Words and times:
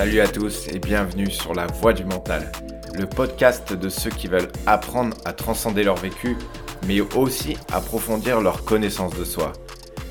Salut 0.00 0.20
à 0.20 0.28
tous 0.28 0.66
et 0.68 0.78
bienvenue 0.78 1.30
sur 1.30 1.52
La 1.52 1.66
Voix 1.66 1.92
du 1.92 2.06
Mental, 2.06 2.50
le 2.98 3.04
podcast 3.04 3.74
de 3.74 3.90
ceux 3.90 4.08
qui 4.08 4.28
veulent 4.28 4.50
apprendre 4.64 5.14
à 5.26 5.34
transcender 5.34 5.84
leur 5.84 5.96
vécu, 5.96 6.38
mais 6.86 7.02
aussi 7.02 7.58
approfondir 7.70 8.40
leur 8.40 8.64
connaissance 8.64 9.14
de 9.14 9.24
soi. 9.24 9.52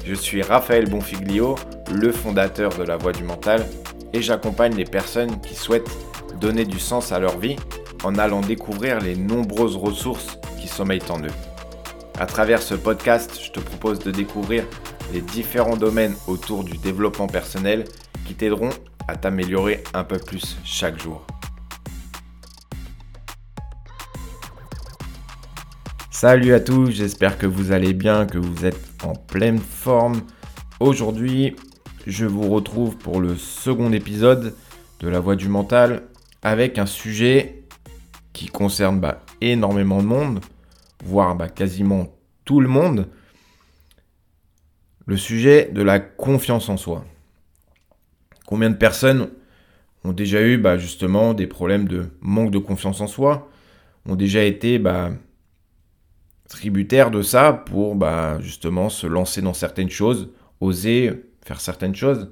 Je 0.05 0.13
suis 0.13 0.43
Raphaël 0.43 0.87
Bonfiglio, 0.87 1.55
le 1.91 2.11
fondateur 2.11 2.69
de 2.77 2.83
La 2.83 2.97
Voix 2.97 3.13
du 3.13 3.23
Mental, 3.23 3.65
et 4.13 4.21
j'accompagne 4.21 4.75
les 4.75 4.85
personnes 4.85 5.41
qui 5.41 5.55
souhaitent 5.55 5.89
donner 6.39 6.65
du 6.65 6.77
sens 6.77 7.11
à 7.11 7.17
leur 7.17 7.39
vie 7.39 7.55
en 8.03 8.13
allant 8.19 8.41
découvrir 8.41 8.99
les 9.01 9.15
nombreuses 9.15 9.75
ressources 9.75 10.37
qui 10.61 10.67
sommeillent 10.67 11.01
en 11.09 11.19
eux. 11.23 11.33
À 12.19 12.27
travers 12.27 12.61
ce 12.61 12.75
podcast, 12.75 13.39
je 13.43 13.49
te 13.49 13.59
propose 13.59 13.97
de 13.97 14.11
découvrir 14.11 14.65
les 15.13 15.21
différents 15.21 15.77
domaines 15.77 16.13
autour 16.27 16.63
du 16.63 16.77
développement 16.77 17.25
personnel 17.25 17.85
qui 18.27 18.35
t'aideront 18.35 18.69
à 19.09 19.15
t'améliorer 19.15 19.83
un 19.93 20.03
peu 20.03 20.19
plus 20.19 20.57
chaque 20.63 21.01
jour. 21.01 21.25
Salut 26.11 26.53
à 26.53 26.59
tous, 26.59 26.91
j'espère 26.91 27.37
que 27.37 27.47
vous 27.47 27.71
allez 27.71 27.93
bien, 27.93 28.25
que 28.25 28.37
vous 28.37 28.65
êtes 28.65 28.79
en 29.03 29.15
pleine 29.15 29.57
forme. 29.57 30.21
Aujourd'hui, 30.79 31.55
je 32.05 32.25
vous 32.25 32.49
retrouve 32.49 32.97
pour 32.97 33.19
le 33.19 33.35
second 33.35 33.91
épisode 33.93 34.53
de 34.99 35.07
La 35.07 35.19
Voix 35.19 35.35
du 35.35 35.47
Mental 35.47 36.03
avec 36.43 36.77
un 36.77 36.85
sujet 36.85 37.63
qui 38.33 38.47
concerne 38.47 38.99
bah, 38.99 39.23
énormément 39.41 40.01
de 40.01 40.07
monde, 40.07 40.39
voire 41.03 41.35
bah, 41.35 41.49
quasiment 41.49 42.15
tout 42.45 42.59
le 42.59 42.67
monde, 42.67 43.07
le 45.07 45.17
sujet 45.17 45.69
de 45.73 45.81
la 45.81 45.99
confiance 45.99 46.69
en 46.69 46.77
soi. 46.77 47.05
Combien 48.49 48.71
de 48.71 48.77
personnes 48.77 49.29
ont 50.03 50.11
déjà 50.11 50.41
eu 50.41 50.57
bah, 50.57 50.79
justement 50.79 51.35
des 51.35 51.45
problèmes 51.45 51.87
de 51.87 52.07
manque 52.19 52.49
de 52.49 52.57
confiance 52.57 52.99
en 52.99 53.05
soi, 53.05 53.47
ont 54.07 54.15
déjà 54.15 54.43
été 54.43 54.79
bah, 54.79 55.11
tributaires 56.47 57.11
de 57.11 57.21
ça 57.21 57.53
pour 57.53 57.93
bah, 57.93 58.39
justement 58.41 58.89
se 58.89 59.05
lancer 59.05 59.43
dans 59.43 59.53
certaines 59.53 59.91
choses, 59.91 60.29
oser 60.61 61.11
faire 61.45 61.61
certaines 61.61 61.93
choses. 61.93 62.31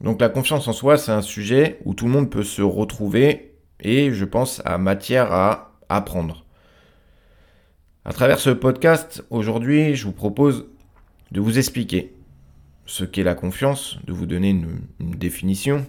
Donc 0.00 0.20
la 0.20 0.28
confiance 0.28 0.68
en 0.68 0.72
soi, 0.72 0.96
c'est 0.96 1.10
un 1.10 1.20
sujet 1.20 1.80
où 1.84 1.94
tout 1.94 2.04
le 2.04 2.12
monde 2.12 2.30
peut 2.30 2.44
se 2.44 2.62
retrouver 2.62 3.56
et 3.80 4.12
je 4.12 4.24
pense 4.24 4.62
à 4.64 4.78
matière 4.78 5.32
à 5.32 5.72
apprendre. 5.88 6.46
À 8.04 8.12
travers 8.12 8.38
ce 8.38 8.50
podcast, 8.50 9.24
aujourd'hui, 9.30 9.96
je 9.96 10.04
vous 10.04 10.12
propose 10.12 10.66
de 11.32 11.40
vous 11.40 11.58
expliquer 11.58 12.14
ce 12.86 13.04
qu'est 13.04 13.22
la 13.22 13.34
confiance, 13.34 13.98
de 14.04 14.12
vous 14.12 14.26
donner 14.26 14.50
une, 14.50 14.80
définition, 14.98 15.86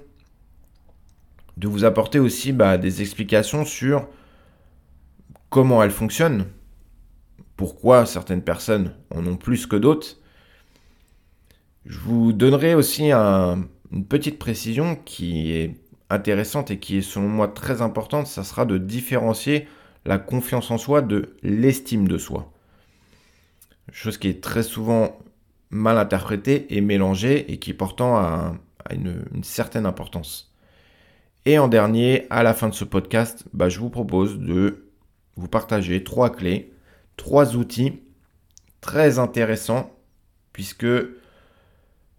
de 1.58 1.68
vous 1.68 1.86
apporter 1.86 2.20
aussi 2.20 2.52
bah, 2.52 2.78
des 2.78 3.02
explications 3.02 3.66
sur 3.66 4.08
comment 5.50 5.84
elle 5.84 5.92
fonctionne, 5.92 6.46
pourquoi 7.58 8.06
certaines 8.06 8.42
personnes 8.42 8.94
en 9.12 9.26
ont 9.28 9.38
plus 9.38 9.68
que 9.68 9.76
d'autres. 9.76 10.18
Je 11.86 12.00
vous 12.00 12.34
donnerai 12.34 12.76
aussi 12.76 13.12
une 13.12 14.06
petite 14.08 14.40
précision 14.40 14.96
qui 14.96 15.52
est 15.52 15.76
intéressante 16.10 16.72
et 16.72 16.80
qui 16.80 16.98
est 16.98 17.02
selon 17.02 17.28
moi 17.28 17.48
très 17.48 17.82
importante, 17.82 18.28
ça 18.28 18.44
sera 18.44 18.66
de 18.66 18.78
différencier 18.78 19.68
la 20.06 20.18
confiance 20.18 20.72
en 20.72 20.78
soi 20.78 21.02
de 21.02 21.36
l'estime 21.44 22.08
de 22.08 22.18
soi. 22.18 22.52
Chose 23.92 24.18
qui 24.18 24.30
est 24.30 24.42
très 24.42 24.64
souvent 24.64 25.18
mal 25.74 25.98
interprétée 25.98 26.76
et 26.76 26.82
mélangée 26.82 27.52
et 27.52 27.58
qui 27.58 27.74
pourtant 27.74 28.18
a, 28.18 28.56
une, 28.92 29.44
certaine 29.44 29.86
importance. 29.86 30.54
Et 31.46 31.58
en 31.58 31.68
dernier, 31.68 32.28
à 32.30 32.44
la 32.44 32.54
fin 32.54 32.70
de 32.70 32.74
ce 32.74 32.86
podcast, 32.86 33.46
bah, 33.54 33.70
je 33.70 33.80
vous 33.80 33.90
propose 33.90 34.40
de 34.40 34.90
vous 35.36 35.48
partager 35.48 36.04
trois 36.04 36.30
clés, 36.30 36.72
trois 37.18 37.56
outils 37.56 38.02
très 38.82 39.20
intéressants 39.20 39.92
puisque 40.54 40.88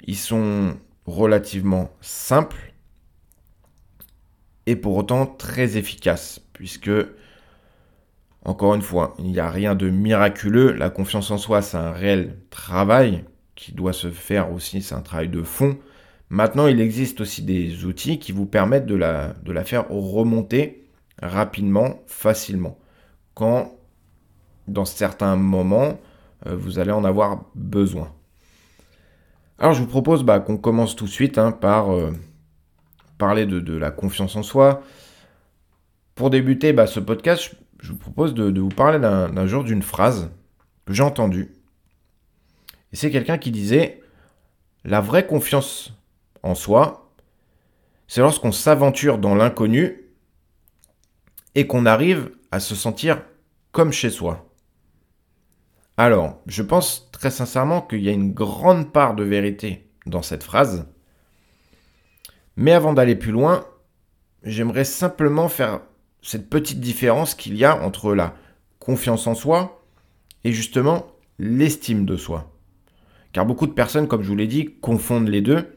ils 0.06 0.16
sont 0.16 0.76
relativement 1.06 1.90
simples 2.00 2.74
et 4.66 4.76
pour 4.76 4.96
autant 4.96 5.26
très 5.26 5.76
efficaces 5.76 6.40
puisque 6.52 6.90
encore 8.44 8.74
une 8.74 8.82
fois, 8.82 9.14
il 9.18 9.26
n'y 9.26 9.38
a 9.38 9.50
rien 9.50 9.74
de 9.74 9.88
miraculeux. 9.88 10.72
La 10.72 10.90
confiance 10.90 11.30
en 11.30 11.38
soi, 11.38 11.62
c'est 11.62 11.78
un 11.78 11.92
réel 11.92 12.36
travail 12.50 13.24
qui 13.54 13.72
doit 13.72 13.92
se 13.92 14.10
faire 14.10 14.52
aussi, 14.52 14.82
c'est 14.82 14.94
un 14.94 15.00
travail 15.00 15.28
de 15.28 15.42
fond. 15.42 15.78
Maintenant, 16.30 16.66
il 16.66 16.80
existe 16.80 17.20
aussi 17.20 17.42
des 17.42 17.84
outils 17.84 18.18
qui 18.18 18.32
vous 18.32 18.46
permettent 18.46 18.86
de 18.86 18.94
la, 18.94 19.34
de 19.44 19.58
faire 19.60 19.88
remonter 19.88 20.84
rapidement, 21.22 22.00
facilement. 22.06 22.78
Quand, 23.34 23.72
dans 24.66 24.84
certains 24.84 25.36
moments, 25.36 25.98
euh, 26.46 26.56
vous 26.56 26.78
allez 26.78 26.92
en 26.92 27.04
avoir 27.04 27.44
besoin. 27.54 28.12
Alors, 29.58 29.74
je 29.74 29.80
vous 29.80 29.86
propose 29.86 30.24
bah, 30.24 30.40
qu'on 30.40 30.56
commence 30.56 30.96
tout 30.96 31.04
de 31.04 31.10
suite 31.10 31.38
hein, 31.38 31.52
par 31.52 31.92
euh, 31.92 32.12
parler 33.18 33.46
de, 33.46 33.76
la 33.76 33.90
confiance 33.90 34.34
en 34.36 34.42
soi. 34.42 34.82
Pour 36.14 36.30
débuter 36.30 36.72
bah, 36.72 36.86
ce 36.86 37.00
podcast, 37.00 37.54
je 37.80 37.92
vous 37.92 37.98
propose 37.98 38.34
de, 38.34 38.60
vous 38.60 38.68
parler 38.68 38.98
d'un 38.98 39.46
jour 39.46 39.62
d'une 39.62 39.82
phrase 39.82 40.30
que 40.86 40.92
j'ai 40.92 41.02
entendue. 41.02 41.53
Et 42.94 42.96
c'est 42.96 43.10
quelqu'un 43.10 43.38
qui 43.38 43.50
disait 43.50 44.00
La 44.84 45.00
vraie 45.00 45.26
confiance 45.26 45.92
en 46.44 46.54
soi, 46.54 47.12
c'est 48.06 48.20
lorsqu'on 48.20 48.52
s'aventure 48.52 49.18
dans 49.18 49.34
l'inconnu 49.34 50.04
et 51.56 51.66
qu'on 51.66 51.86
arrive 51.86 52.30
à 52.52 52.60
se 52.60 52.76
sentir 52.76 53.20
comme 53.72 53.90
chez 53.90 54.10
soi. 54.10 54.48
Alors, 55.96 56.40
je 56.46 56.62
pense 56.62 57.10
très 57.10 57.32
sincèrement 57.32 57.82
qu'il 57.82 58.00
y 58.00 58.08
a 58.08 58.12
une 58.12 58.32
grande 58.32 58.92
part 58.92 59.16
de 59.16 59.24
vérité 59.24 59.90
dans 60.06 60.22
cette 60.22 60.44
phrase. 60.44 60.86
Mais 62.54 62.70
avant 62.70 62.92
d'aller 62.92 63.16
plus 63.16 63.32
loin, 63.32 63.66
j'aimerais 64.44 64.84
simplement 64.84 65.48
faire 65.48 65.80
cette 66.22 66.48
petite 66.48 66.78
différence 66.78 67.34
qu'il 67.34 67.56
y 67.56 67.64
a 67.64 67.82
entre 67.82 68.14
la 68.14 68.36
confiance 68.78 69.26
en 69.26 69.34
soi 69.34 69.84
et 70.44 70.52
justement 70.52 71.08
l'estime 71.40 72.06
de 72.06 72.16
soi. 72.16 72.53
Car 73.34 73.44
beaucoup 73.44 73.66
de 73.66 73.72
personnes, 73.72 74.08
comme 74.08 74.22
je 74.22 74.28
vous 74.28 74.36
l'ai 74.36 74.46
dit, 74.46 74.76
confondent 74.80 75.28
les 75.28 75.42
deux, 75.42 75.76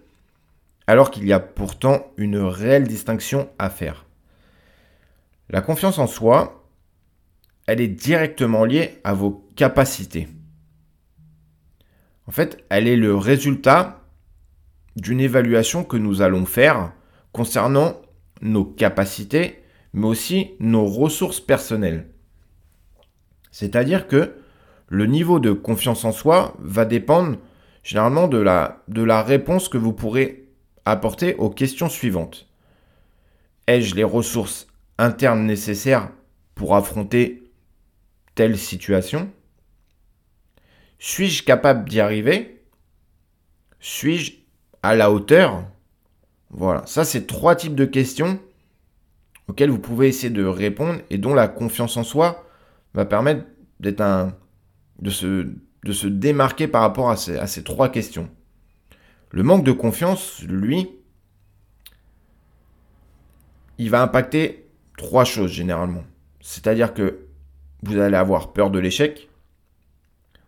alors 0.85 1.11
qu'il 1.11 1.25
y 1.25 1.33
a 1.33 1.39
pourtant 1.39 2.05
une 2.15 2.37
réelle 2.37 2.87
distinction 2.87 3.49
à 3.57 3.69
faire. 3.69 4.05
La 5.49 5.61
confiance 5.61 5.97
en 5.97 6.07
soi, 6.07 6.63
elle 7.65 7.81
est 7.81 7.87
directement 7.87 8.63
liée 8.63 8.99
à 9.03 9.13
vos 9.13 9.49
capacités. 9.55 10.29
En 12.27 12.31
fait, 12.31 12.63
elle 12.69 12.87
est 12.87 12.95
le 12.95 13.15
résultat 13.15 14.03
d'une 14.95 15.19
évaluation 15.19 15.83
que 15.83 15.97
nous 15.97 16.21
allons 16.21 16.45
faire 16.45 16.93
concernant 17.31 18.01
nos 18.41 18.65
capacités 18.65 19.63
mais 19.93 20.05
aussi 20.05 20.51
nos 20.59 20.85
ressources 20.85 21.39
personnelles. 21.39 22.07
C'est-à-dire 23.51 24.07
que 24.07 24.35
le 24.89 25.07
niveau 25.07 25.39
de 25.39 25.51
confiance 25.53 26.05
en 26.05 26.11
soi 26.11 26.55
va 26.59 26.85
dépendre 26.85 27.37
généralement 27.87 28.27
de 28.27 28.37
la, 28.37 29.23
réponse 29.23 29.69
que 29.69 29.77
vous 29.77 29.93
pourrez 29.93 30.49
apporter 30.83 31.35
aux 31.35 31.49
questions 31.49 31.87
suivantes. 31.87 32.49
Ai-je 33.65 33.95
les 33.95 34.03
ressources 34.03 34.67
internes 34.97 35.45
nécessaires 35.45 36.09
pour 36.53 36.75
affronter 36.75 37.49
telle 38.35 38.57
situation? 38.57 39.31
Suis-je 40.99 41.43
capable 41.43 41.87
d'y 41.87 42.01
arriver? 42.01 42.61
Suis-je 43.79 44.33
à 44.83 44.93
la 44.93 45.09
hauteur? 45.09 45.63
Voilà, 46.49 46.85
ça 46.87 47.05
c'est 47.05 47.25
trois 47.25 47.55
types 47.55 47.75
de 47.75 47.85
questions 47.85 48.37
auxquelles 49.47 49.69
vous 49.69 49.79
pouvez 49.79 50.09
essayer 50.09 50.29
de 50.29 50.43
répondre 50.43 50.99
et 51.09 51.17
dont 51.17 51.33
la 51.33 51.47
confiance 51.47 51.95
en 51.95 52.03
soi 52.03 52.45
va 52.93 53.05
permettre 53.05 53.45
d'être 53.79 54.01
un, 54.01 54.35
de, 54.99 55.09
se, 55.09 55.47
de 55.83 55.91
se 55.91 56.07
démarquer 56.07 56.67
par 56.67 56.81
rapport 56.81 57.09
à 57.09 57.15
ces, 57.15 57.63
trois 57.63 57.89
questions. 57.89 58.29
Le 59.31 59.43
manque 59.43 59.63
de 59.63 59.71
confiance, 59.71 60.41
lui, 60.43 60.89
il 63.77 63.89
va 63.89 64.01
impacter 64.01 64.69
trois 64.97 65.25
choses 65.25 65.51
généralement. 65.51 66.03
C'est-à-dire 66.41 66.93
que 66.93 67.27
vous 67.83 67.97
allez 67.97 68.15
avoir 68.15 68.53
peur 68.53 68.71
de 68.71 68.79
l'échec, 68.79 69.29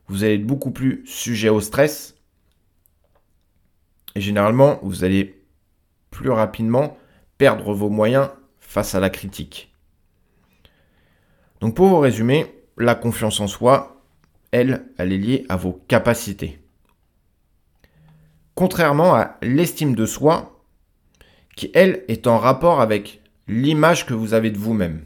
vous 0.07 0.23
allez 0.23 0.35
être 0.35 0.47
beaucoup 0.47 0.71
plus 0.71 1.03
sujet 1.05 1.49
au 1.49 1.61
stress, 1.61 2.15
et 4.15 4.21
généralement, 4.21 4.79
vous 4.81 5.03
allez 5.03 5.43
plus 6.09 6.31
rapidement 6.31 6.97
perdre 7.37 7.73
vos 7.73 7.89
moyens 7.89 8.29
face 8.59 8.95
à 8.95 8.99
la 8.99 9.09
critique. 9.09 9.73
Donc 11.61 11.75
pour 11.75 11.87
vous 11.87 11.99
résumer, 11.99 12.53
la 12.77 12.95
confiance 12.95 13.39
en 13.39 13.47
soi, 13.47 13.98
elle, 14.51 14.85
elle 14.97 15.13
est 15.13 15.17
liée 15.17 15.45
à 15.49 15.55
vos 15.55 15.73
capacités. 15.87 16.59
Contrairement 18.55 19.15
à 19.15 19.37
l'estime 19.41 19.95
de 19.95 20.05
soi, 20.05 20.63
qui, 21.55 21.71
elle, 21.73 22.03
est 22.07 22.27
en 22.27 22.37
rapport 22.37 22.81
avec 22.81 23.21
l'image 23.47 24.05
que 24.05 24.13
vous 24.13 24.33
avez 24.33 24.51
de 24.51 24.57
vous-même. 24.57 25.03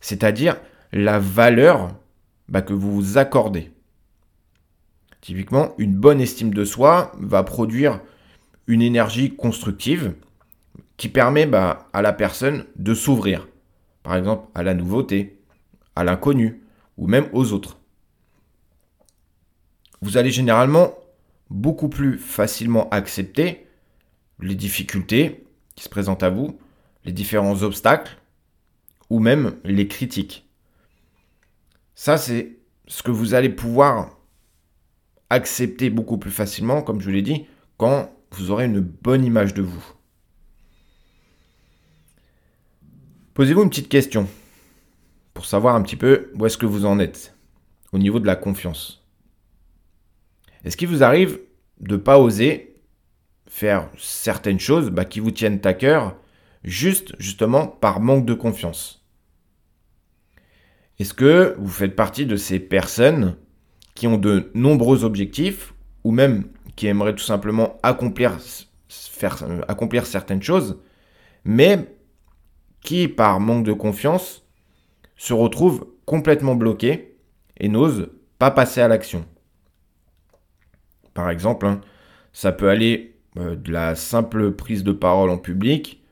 C'est-à-dire 0.00 0.56
la 0.92 1.18
valeur 1.18 1.94
bah, 2.48 2.62
que 2.62 2.72
vous 2.72 2.92
vous 2.94 3.18
accordez. 3.18 3.70
Typiquement, 5.20 5.74
une 5.78 5.94
bonne 5.94 6.20
estime 6.20 6.52
de 6.52 6.64
soi 6.64 7.12
va 7.18 7.42
produire 7.44 8.00
une 8.66 8.82
énergie 8.82 9.34
constructive 9.34 10.14
qui 10.96 11.08
permet 11.08 11.46
bah, 11.46 11.88
à 11.92 12.02
la 12.02 12.12
personne 12.12 12.64
de 12.76 12.94
s'ouvrir, 12.94 13.48
par 14.02 14.16
exemple 14.16 14.48
à 14.54 14.62
la 14.62 14.74
nouveauté, 14.74 15.38
à 15.96 16.04
l'inconnu 16.04 16.62
ou 16.96 17.06
même 17.06 17.26
aux 17.32 17.52
autres. 17.52 17.78
Vous 20.02 20.16
allez 20.16 20.32
généralement 20.32 20.94
beaucoup 21.48 21.88
plus 21.88 22.18
facilement 22.18 22.88
accepter 22.90 23.66
les 24.40 24.56
difficultés 24.56 25.46
qui 25.76 25.84
se 25.84 25.88
présentent 25.88 26.24
à 26.24 26.30
vous, 26.30 26.58
les 27.04 27.12
différents 27.12 27.62
obstacles 27.62 28.18
ou 29.10 29.20
même 29.20 29.56
les 29.64 29.86
critiques. 29.86 30.48
Ça, 31.94 32.18
c'est 32.18 32.58
ce 32.88 33.04
que 33.04 33.12
vous 33.12 33.34
allez 33.34 33.48
pouvoir 33.48 34.18
accepter 35.30 35.88
beaucoup 35.88 36.18
plus 36.18 36.32
facilement, 36.32 36.82
comme 36.82 37.00
je 37.00 37.04
vous 37.06 37.12
l'ai 37.12 37.22
dit, 37.22 37.46
quand 37.76 38.12
vous 38.32 38.50
aurez 38.50 38.64
une 38.64 38.80
bonne 38.80 39.24
image 39.24 39.54
de 39.54 39.62
vous. 39.62 39.84
Posez-vous 43.34 43.62
une 43.62 43.70
petite 43.70 43.88
question 43.88 44.28
pour 45.32 45.46
savoir 45.46 45.76
un 45.76 45.82
petit 45.82 45.96
peu 45.96 46.32
où 46.34 46.44
est-ce 46.44 46.58
que 46.58 46.66
vous 46.66 46.86
en 46.86 46.98
êtes 46.98 47.36
au 47.92 47.98
niveau 47.98 48.18
de 48.18 48.26
la 48.26 48.36
confiance. 48.36 49.01
Est-ce 50.64 50.76
qu'il 50.76 50.88
vous 50.88 51.02
arrive 51.02 51.40
de 51.80 51.96
ne 51.96 52.00
pas 52.00 52.18
oser 52.18 52.76
faire 53.48 53.90
certaines 53.98 54.60
choses 54.60 54.90
bah, 54.90 55.04
qui 55.04 55.20
vous 55.20 55.30
tiennent 55.30 55.60
à 55.64 55.74
cœur 55.74 56.16
juste 56.64 57.14
justement 57.18 57.66
par 57.66 58.00
manque 58.00 58.24
de 58.24 58.34
confiance? 58.34 59.04
Est-ce 60.98 61.14
que 61.14 61.56
vous 61.58 61.68
faites 61.68 61.96
partie 61.96 62.26
de 62.26 62.36
ces 62.36 62.60
personnes 62.60 63.36
qui 63.94 64.06
ont 64.06 64.18
de 64.18 64.50
nombreux 64.54 65.04
objectifs 65.04 65.74
ou 66.04 66.12
même 66.12 66.44
qui 66.76 66.86
aimeraient 66.86 67.14
tout 67.14 67.24
simplement 67.24 67.78
accomplir, 67.82 68.38
euh, 69.22 70.04
certaines 70.04 70.42
choses, 70.42 70.80
mais 71.44 71.96
qui, 72.82 73.08
par 73.08 73.40
manque 73.40 73.64
de 73.64 73.72
confiance, 73.72 74.46
se 75.16 75.32
retrouvent 75.32 75.86
complètement 76.06 76.54
bloqués 76.54 77.16
et 77.58 77.68
n'osent 77.68 78.08
pas 78.38 78.50
passer 78.50 78.80
à 78.80 78.88
l'action? 78.88 79.26
Par 81.14 81.30
exemple, 81.30 81.66
hein, 81.66 81.80
ça 82.32 82.52
peut 82.52 82.68
aller 82.68 83.14
euh, 83.36 83.56
de 83.56 83.72
la 83.72 83.94
simple 83.94 84.52
prise 84.52 84.84
de 84.84 84.92
parole 84.92 85.30
en 85.30 85.38
public 85.38 86.02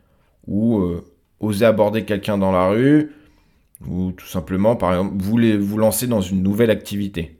ou 0.46 0.78
euh, 0.78 1.04
oser 1.38 1.64
aborder 1.64 2.04
quelqu'un 2.04 2.38
dans 2.38 2.52
la 2.52 2.68
rue 2.68 3.12
ou 3.86 4.12
tout 4.12 4.26
simplement, 4.26 4.76
par 4.76 4.92
exemple, 4.92 5.14
vous, 5.22 5.38
vous 5.60 5.78
lancer 5.78 6.06
dans 6.06 6.20
une 6.20 6.42
nouvelle 6.42 6.70
activité. 6.70 7.38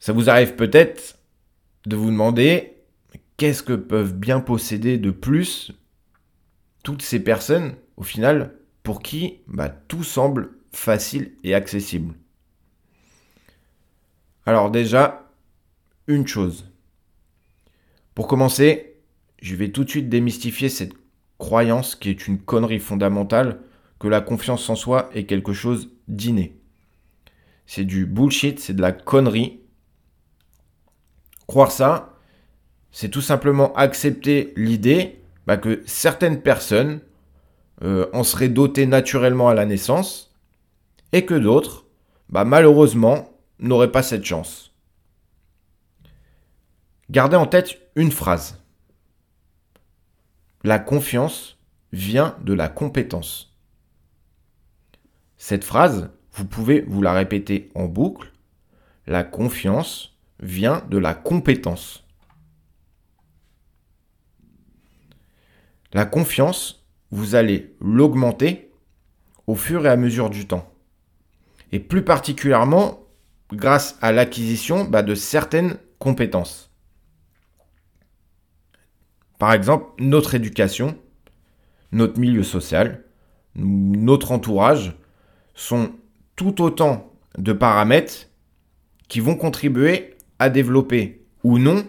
Ça 0.00 0.12
vous 0.12 0.30
arrive 0.30 0.54
peut-être 0.54 1.18
de 1.86 1.96
vous 1.96 2.10
demander 2.10 2.76
qu'est-ce 3.36 3.62
que 3.62 3.72
peuvent 3.72 4.14
bien 4.14 4.40
posséder 4.40 4.98
de 4.98 5.10
plus 5.10 5.72
toutes 6.82 7.02
ces 7.02 7.22
personnes, 7.22 7.74
au 7.96 8.02
final, 8.02 8.54
pour 8.82 9.02
qui 9.02 9.40
bah, 9.46 9.68
tout 9.68 10.04
semble 10.04 10.50
facile 10.72 11.32
et 11.42 11.54
accessible? 11.54 12.14
Alors 14.46 14.70
déjà, 14.70 15.27
une 16.08 16.26
chose. 16.26 16.66
Pour 18.14 18.26
commencer, 18.26 18.96
je 19.40 19.54
vais 19.54 19.70
tout 19.70 19.84
de 19.84 19.90
suite 19.90 20.08
démystifier 20.08 20.68
cette 20.68 20.94
croyance 21.38 21.94
qui 21.94 22.10
est 22.10 22.26
une 22.26 22.38
connerie 22.38 22.80
fondamentale 22.80 23.60
que 24.00 24.08
la 24.08 24.20
confiance 24.20 24.68
en 24.68 24.74
soi 24.74 25.10
est 25.14 25.24
quelque 25.24 25.52
chose 25.52 25.90
d'inné. 26.08 26.56
C'est 27.66 27.84
du 27.84 28.06
bullshit, 28.06 28.58
c'est 28.58 28.74
de 28.74 28.82
la 28.82 28.92
connerie 28.92 29.60
Croire 31.48 31.72
ça, 31.72 32.14
c'est 32.92 33.08
tout 33.08 33.22
simplement 33.22 33.72
accepter 33.72 34.52
l'idée 34.54 35.22
bah, 35.46 35.56
que 35.56 35.82
certaines 35.86 36.42
personnes 36.42 37.00
euh, 37.82 38.06
en 38.12 38.22
seraient 38.22 38.50
dotées 38.50 38.84
naturellement 38.84 39.48
à 39.48 39.54
la 39.54 39.64
naissance 39.64 40.34
et 41.12 41.24
que 41.24 41.32
d'autres, 41.32 41.86
bah, 42.28 42.44
malheureusement, 42.44 43.32
n'auraient 43.60 43.92
pas 43.92 44.02
cette 44.02 44.26
chance. 44.26 44.67
Gardez 47.10 47.36
en 47.36 47.46
tête 47.46 47.78
une 47.96 48.12
phrase. 48.12 48.62
La 50.62 50.78
confiance 50.78 51.58
vient 51.92 52.36
de 52.42 52.52
la 52.52 52.68
compétence. 52.68 53.56
Cette 55.38 55.64
phrase, 55.64 56.10
vous 56.32 56.44
pouvez 56.44 56.82
vous 56.82 57.00
la 57.00 57.14
répéter 57.14 57.70
en 57.74 57.86
boucle. 57.86 58.32
La 59.06 59.24
confiance 59.24 60.18
vient 60.40 60.84
de 60.90 60.98
la 60.98 61.14
compétence. 61.14 62.04
La 65.94 66.04
confiance, 66.04 66.84
vous 67.10 67.34
allez 67.34 67.74
l'augmenter 67.80 68.70
au 69.46 69.54
fur 69.54 69.86
et 69.86 69.88
à 69.88 69.96
mesure 69.96 70.28
du 70.28 70.46
temps. 70.46 70.70
Et 71.72 71.80
plus 71.80 72.04
particulièrement 72.04 73.00
grâce 73.50 73.96
à 74.02 74.12
l'acquisition 74.12 74.84
bah, 74.84 75.02
de 75.02 75.14
certaines 75.14 75.78
compétences. 75.98 76.68
Par 79.38 79.52
exemple, 79.52 79.86
notre 79.98 80.34
éducation, 80.34 80.98
notre 81.92 82.18
milieu 82.18 82.42
social, 82.42 83.04
notre 83.54 84.32
entourage 84.32 84.96
sont 85.54 85.92
tout 86.36 86.62
autant 86.62 87.12
de 87.36 87.52
paramètres 87.52 88.28
qui 89.08 89.20
vont 89.20 89.36
contribuer 89.36 90.16
à 90.38 90.50
développer 90.50 91.24
ou 91.44 91.58
non 91.58 91.84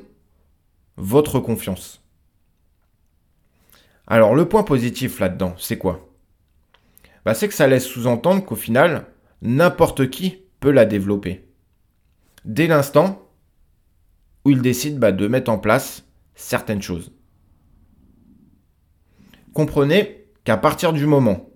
votre 0.98 1.40
confiance. 1.40 2.04
Alors 4.08 4.36
le 4.36 4.48
point 4.48 4.64
positif 4.64 5.20
là-dedans, 5.20 5.54
c'est 5.58 5.78
quoi? 5.78 6.10
Bah, 7.26 7.34
C'est 7.34 7.48
que 7.48 7.54
ça 7.54 7.68
laisse 7.68 7.86
sous-entendre 7.86 8.44
qu'au 8.44 8.56
final, 8.56 9.06
n'importe 9.42 10.10
qui 10.10 10.44
peut 10.60 10.72
la 10.72 10.86
développer. 10.86 11.46
Dès 12.46 12.68
l'instant 12.68 13.26
où 14.46 14.52
il 14.52 14.62
décide 14.62 14.98
bah, 14.98 15.12
de 15.12 15.28
mettre 15.28 15.52
en 15.52 15.60
place 15.60 16.06
certaines 16.36 16.82
choses. 16.82 17.12
Comprenez 19.54 20.26
qu'à 20.44 20.58
partir 20.58 20.94
du 20.94 21.06
moment 21.06 21.50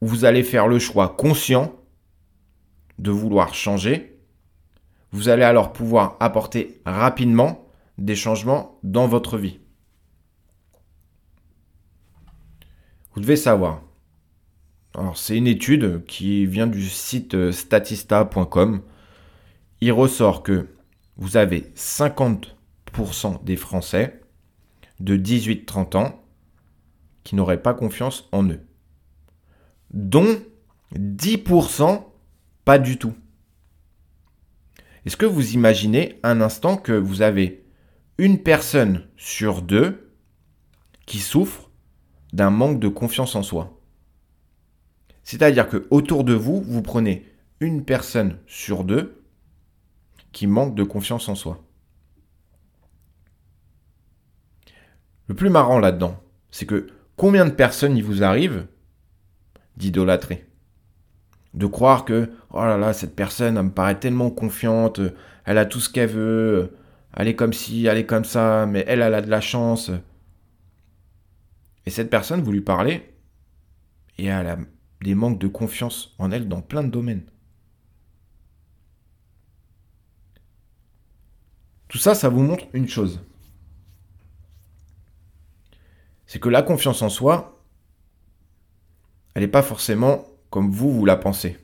où 0.00 0.06
vous 0.06 0.24
allez 0.24 0.42
faire 0.42 0.66
le 0.66 0.78
choix 0.78 1.08
conscient 1.08 1.74
de 2.98 3.10
vouloir 3.10 3.54
changer, 3.54 4.18
vous 5.12 5.28
allez 5.28 5.42
alors 5.42 5.72
pouvoir 5.72 6.16
apporter 6.20 6.80
rapidement 6.84 7.66
des 7.98 8.14
changements 8.14 8.78
dans 8.82 9.06
votre 9.06 9.36
vie. 9.36 9.60
Vous 13.14 13.20
devez 13.20 13.36
savoir. 13.36 13.82
Alors, 14.94 15.16
c'est 15.16 15.36
une 15.36 15.46
étude 15.46 16.04
qui 16.06 16.46
vient 16.46 16.66
du 16.66 16.88
site 16.88 17.50
statista.com. 17.50 18.82
Il 19.80 19.92
ressort 19.92 20.42
que 20.42 20.68
vous 21.16 21.36
avez 21.36 21.72
50% 21.76 23.44
des 23.44 23.56
Français 23.56 24.20
de 25.00 25.16
18-30 25.16 25.96
ans 25.96 26.19
qui 27.24 27.34
n'auraient 27.34 27.62
pas 27.62 27.74
confiance 27.74 28.28
en 28.32 28.44
eux. 28.48 28.60
Dont 29.92 30.40
10% 30.94 32.04
pas 32.64 32.78
du 32.78 32.98
tout. 32.98 33.14
Est-ce 35.06 35.16
que 35.16 35.26
vous 35.26 35.54
imaginez 35.54 36.18
un 36.22 36.40
instant 36.40 36.76
que 36.76 36.92
vous 36.92 37.22
avez 37.22 37.64
une 38.18 38.42
personne 38.42 39.06
sur 39.16 39.62
deux 39.62 40.12
qui 41.06 41.18
souffre 41.18 41.70
d'un 42.32 42.50
manque 42.50 42.80
de 42.80 42.88
confiance 42.88 43.34
en 43.34 43.42
soi? 43.42 43.80
C'est-à-dire 45.22 45.68
que 45.68 45.86
autour 45.90 46.24
de 46.24 46.34
vous, 46.34 46.60
vous 46.60 46.82
prenez 46.82 47.26
une 47.60 47.84
personne 47.84 48.38
sur 48.46 48.84
deux 48.84 49.22
qui 50.32 50.46
manque 50.46 50.74
de 50.74 50.84
confiance 50.84 51.28
en 51.28 51.34
soi. 51.34 51.64
Le 55.26 55.34
plus 55.34 55.50
marrant 55.50 55.78
là-dedans, 55.78 56.20
c'est 56.50 56.66
que 56.66 56.88
combien 57.20 57.44
de 57.44 57.50
personnes 57.50 57.98
il 57.98 58.02
vous 58.02 58.22
arrive 58.22 58.66
d'idolâtrer? 59.76 60.46
De 61.52 61.66
croire 61.66 62.06
que 62.06 62.30
oh 62.48 62.64
là 62.64 62.78
là 62.78 62.94
cette 62.94 63.14
personne 63.14 63.60
me 63.60 63.70
paraît 63.70 64.00
tellement 64.00 64.30
confiante, 64.30 65.02
elle 65.44 65.58
a 65.58 65.66
tout 65.66 65.80
ce 65.80 65.90
qu'elle 65.90 66.08
veut, 66.08 66.74
elle 67.14 67.28
est 67.28 67.36
comme 67.36 67.52
ci, 67.52 67.84
elle 67.84 67.98
est 67.98 68.06
comme 68.06 68.24
ça, 68.24 68.64
mais 68.64 68.86
elle 68.88 69.02
elle 69.02 69.12
a 69.12 69.20
de 69.20 69.28
la 69.28 69.42
chance. 69.42 69.90
Et 71.84 71.90
cette 71.90 72.08
personne 72.08 72.40
vous 72.40 72.52
lui 72.52 72.62
parlez 72.62 73.14
et 74.16 74.24
elle 74.24 74.46
a 74.46 74.56
des 75.02 75.14
manques 75.14 75.38
de 75.38 75.48
confiance 75.48 76.14
en 76.18 76.30
elle 76.30 76.48
dans 76.48 76.62
plein 76.62 76.82
de 76.82 76.90
domaines. 76.90 77.26
Tout 81.88 81.98
ça, 81.98 82.14
ça 82.14 82.30
vous 82.30 82.40
montre 82.40 82.64
une 82.72 82.88
chose. 82.88 83.20
C'est 86.30 86.38
que 86.38 86.48
la 86.48 86.62
confiance 86.62 87.02
en 87.02 87.08
soi, 87.08 87.60
elle 89.34 89.42
n'est 89.42 89.48
pas 89.48 89.64
forcément 89.64 90.28
comme 90.48 90.70
vous, 90.70 90.92
vous 90.92 91.04
la 91.04 91.16
pensez. 91.16 91.58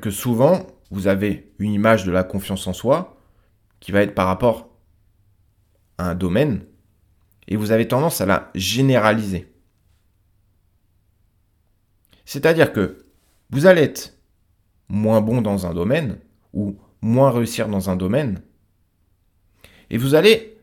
Que 0.00 0.10
souvent, 0.10 0.66
vous 0.90 1.08
avez 1.08 1.52
une 1.58 1.74
image 1.74 2.06
de 2.06 2.10
la 2.10 2.24
confiance 2.24 2.66
en 2.66 2.72
soi 2.72 3.18
qui 3.80 3.92
va 3.92 4.00
être 4.00 4.14
par 4.14 4.28
rapport 4.28 4.70
à 5.98 6.08
un 6.08 6.14
domaine 6.14 6.64
et 7.48 7.56
vous 7.56 7.70
avez 7.70 7.86
tendance 7.86 8.22
à 8.22 8.26
la 8.26 8.50
généraliser. 8.54 9.52
C'est-à-dire 12.24 12.72
que 12.72 13.04
vous 13.50 13.66
allez 13.66 13.82
être 13.82 14.18
moins 14.88 15.20
bon 15.20 15.42
dans 15.42 15.66
un 15.66 15.74
domaine 15.74 16.18
ou 16.54 16.78
moins 17.02 17.30
réussir 17.30 17.68
dans 17.68 17.90
un 17.90 17.96
domaine 17.96 18.40
et 19.90 19.98
vous 19.98 20.14
allez 20.14 20.57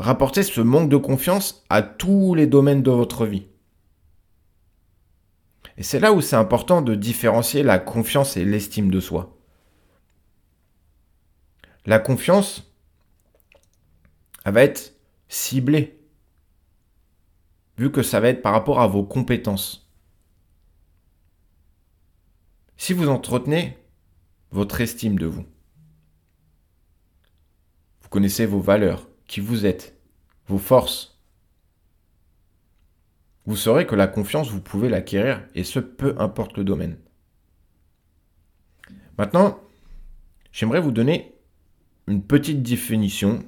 rapporter 0.00 0.42
ce 0.42 0.62
manque 0.62 0.88
de 0.88 0.96
confiance 0.96 1.64
à 1.68 1.82
tous 1.82 2.34
les 2.34 2.46
domaines 2.46 2.82
de 2.82 2.90
votre 2.90 3.26
vie. 3.26 3.46
Et 5.76 5.82
c'est 5.82 6.00
là 6.00 6.12
où 6.12 6.20
c'est 6.20 6.36
important 6.36 6.80
de 6.80 6.94
différencier 6.94 7.62
la 7.62 7.78
confiance 7.78 8.36
et 8.36 8.44
l'estime 8.44 8.90
de 8.90 8.98
soi. 8.98 9.36
La 11.84 11.98
confiance, 11.98 12.74
elle 14.44 14.54
va 14.54 14.62
être 14.62 14.94
ciblée, 15.28 16.00
vu 17.76 17.92
que 17.92 18.02
ça 18.02 18.20
va 18.20 18.28
être 18.28 18.42
par 18.42 18.52
rapport 18.52 18.80
à 18.80 18.86
vos 18.86 19.04
compétences. 19.04 19.90
Si 22.78 22.94
vous 22.94 23.08
entretenez 23.08 23.76
votre 24.50 24.80
estime 24.80 25.18
de 25.18 25.26
vous, 25.26 25.44
vous 28.02 28.08
connaissez 28.08 28.46
vos 28.46 28.60
valeurs, 28.60 29.09
qui 29.30 29.38
vous 29.38 29.64
êtes, 29.64 29.96
vos 30.48 30.58
forces, 30.58 31.20
vous 33.46 33.54
saurez 33.54 33.86
que 33.86 33.94
la 33.94 34.08
confiance, 34.08 34.50
vous 34.50 34.60
pouvez 34.60 34.88
l'acquérir, 34.88 35.46
et 35.54 35.62
ce, 35.62 35.78
peu 35.78 36.16
importe 36.18 36.58
le 36.58 36.64
domaine. 36.64 36.98
Maintenant, 39.18 39.60
j'aimerais 40.50 40.80
vous 40.80 40.90
donner 40.90 41.32
une 42.08 42.24
petite 42.24 42.64
définition 42.64 43.44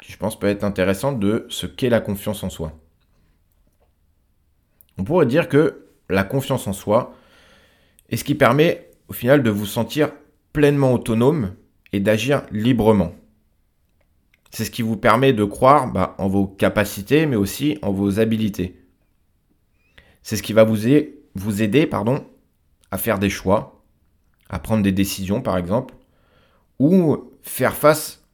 qui, 0.00 0.10
je 0.10 0.16
pense, 0.16 0.38
peut 0.38 0.46
être 0.46 0.64
intéressante 0.64 1.20
de 1.20 1.44
ce 1.50 1.66
qu'est 1.66 1.90
la 1.90 2.00
confiance 2.00 2.42
en 2.42 2.48
soi. 2.48 2.72
On 4.96 5.04
pourrait 5.04 5.26
dire 5.26 5.50
que 5.50 5.86
la 6.08 6.24
confiance 6.24 6.66
en 6.66 6.72
soi 6.72 7.14
est 8.08 8.16
ce 8.16 8.24
qui 8.24 8.34
permet, 8.34 8.90
au 9.08 9.12
final, 9.12 9.42
de 9.42 9.50
vous 9.50 9.66
sentir 9.66 10.12
pleinement 10.54 10.94
autonome 10.94 11.56
et 11.92 12.00
d'agir 12.00 12.46
librement. 12.50 13.19
C'est 14.50 14.64
ce 14.64 14.70
qui 14.70 14.82
vous 14.82 14.96
permet 14.96 15.32
de 15.32 15.44
croire 15.44 15.92
bah, 15.92 16.14
en 16.18 16.28
vos 16.28 16.46
capacités, 16.46 17.26
mais 17.26 17.36
aussi 17.36 17.78
en 17.82 17.92
vos 17.92 18.18
habilités. 18.18 18.76
C'est 20.22 20.36
ce 20.36 20.42
qui 20.42 20.52
va 20.52 20.64
vous, 20.64 20.86
aider, 21.62 21.86
pardon, 21.86 22.26
à 22.90 22.98
faire 22.98 23.18
des 23.18 23.30
choix, 23.30 23.84
à 24.48 24.58
prendre 24.58 24.82
des 24.82 24.92
décisions 24.92 25.40
par 25.40 25.56
exemple, 25.56 25.94
ou 26.78 27.30
faire 27.42 27.74
face 27.74 28.24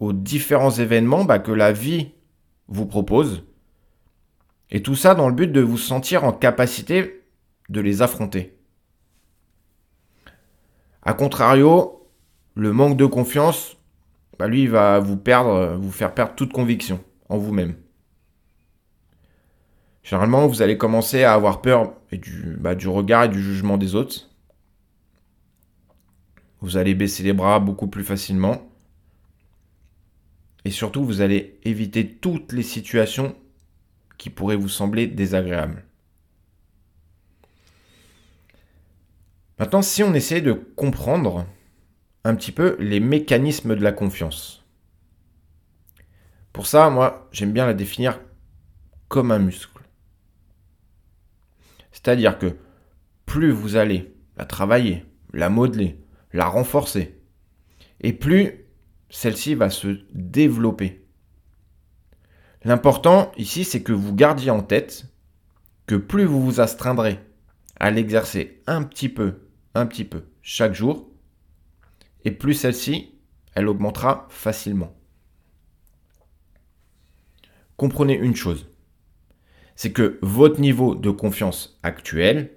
aux 0.00 0.12
différents 0.12 0.70
événements 0.70 1.24
bah, 1.24 1.38
que 1.38 1.52
la 1.52 1.72
vie 1.72 2.12
vous 2.68 2.86
propose. 2.86 3.44
Et 4.70 4.82
tout 4.82 4.96
ça 4.96 5.14
dans 5.14 5.28
le 5.28 5.34
but 5.34 5.50
de 5.50 5.60
vous 5.60 5.78
sentir 5.78 6.24
en 6.24 6.32
capacité 6.32 7.24
de 7.68 7.80
les 7.80 8.02
affronter. 8.02 8.56
A 11.02 11.14
contrario, 11.14 12.08
le 12.54 12.72
manque 12.72 12.96
de 12.96 13.06
confiance 13.06 13.76
bah, 14.40 14.48
lui, 14.48 14.62
il 14.62 14.70
va 14.70 15.00
vous 15.00 15.18
perdre, 15.18 15.76
vous 15.76 15.92
faire 15.92 16.14
perdre 16.14 16.34
toute 16.34 16.50
conviction 16.50 17.04
en 17.28 17.36
vous-même. 17.36 17.74
Généralement, 20.02 20.46
vous 20.46 20.62
allez 20.62 20.78
commencer 20.78 21.24
à 21.24 21.34
avoir 21.34 21.60
peur 21.60 21.92
du, 22.10 22.56
bah, 22.58 22.74
du 22.74 22.88
regard 22.88 23.24
et 23.24 23.28
du 23.28 23.42
jugement 23.42 23.76
des 23.76 23.94
autres. 23.94 24.30
Vous 26.62 26.78
allez 26.78 26.94
baisser 26.94 27.22
les 27.22 27.34
bras 27.34 27.60
beaucoup 27.60 27.88
plus 27.88 28.02
facilement. 28.02 28.66
Et 30.64 30.70
surtout, 30.70 31.04
vous 31.04 31.20
allez 31.20 31.60
éviter 31.64 32.10
toutes 32.10 32.54
les 32.54 32.62
situations 32.62 33.36
qui 34.16 34.30
pourraient 34.30 34.56
vous 34.56 34.70
sembler 34.70 35.06
désagréables. 35.06 35.84
Maintenant, 39.58 39.82
si 39.82 40.02
on 40.02 40.14
essaie 40.14 40.40
de 40.40 40.54
comprendre 40.54 41.44
un 42.24 42.34
petit 42.34 42.52
peu 42.52 42.76
les 42.78 43.00
mécanismes 43.00 43.74
de 43.74 43.82
la 43.82 43.92
confiance. 43.92 44.64
Pour 46.52 46.66
ça, 46.66 46.90
moi, 46.90 47.28
j'aime 47.32 47.52
bien 47.52 47.66
la 47.66 47.74
définir 47.74 48.20
comme 49.08 49.30
un 49.30 49.38
muscle. 49.38 49.82
C'est-à-dire 51.92 52.38
que 52.38 52.56
plus 53.26 53.50
vous 53.50 53.76
allez 53.76 54.14
la 54.36 54.44
travailler, 54.44 55.04
la 55.32 55.48
modeler, 55.48 55.98
la 56.32 56.46
renforcer, 56.46 57.20
et 58.00 58.12
plus 58.12 58.64
celle-ci 59.10 59.54
va 59.54 59.70
se 59.70 60.00
développer. 60.12 61.04
L'important 62.62 63.32
ici, 63.36 63.64
c'est 63.64 63.82
que 63.82 63.92
vous 63.92 64.14
gardiez 64.14 64.50
en 64.50 64.62
tête 64.62 65.06
que 65.86 65.94
plus 65.96 66.24
vous 66.24 66.42
vous 66.42 66.60
astreindrez 66.60 67.18
à 67.78 67.90
l'exercer 67.90 68.62
un 68.66 68.82
petit 68.82 69.08
peu, 69.08 69.40
un 69.74 69.86
petit 69.86 70.04
peu 70.04 70.24
chaque 70.42 70.74
jour, 70.74 71.09
et 72.24 72.30
plus 72.30 72.54
celle-ci, 72.54 73.14
elle 73.54 73.68
augmentera 73.68 74.26
facilement. 74.30 74.96
Comprenez 77.76 78.14
une 78.14 78.36
chose, 78.36 78.68
c'est 79.74 79.92
que 79.92 80.18
votre 80.22 80.60
niveau 80.60 80.94
de 80.94 81.10
confiance 81.10 81.78
actuel, 81.82 82.52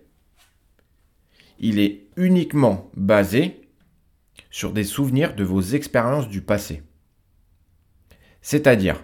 il 1.59 1.79
est 1.79 2.07
uniquement 2.17 2.91
basé 2.95 3.61
sur 4.49 4.73
des 4.73 4.83
souvenirs 4.83 5.35
de 5.35 5.43
vos 5.43 5.61
expériences 5.61 6.27
du 6.27 6.41
passé. 6.41 6.83
C'est-à-dire, 8.41 9.03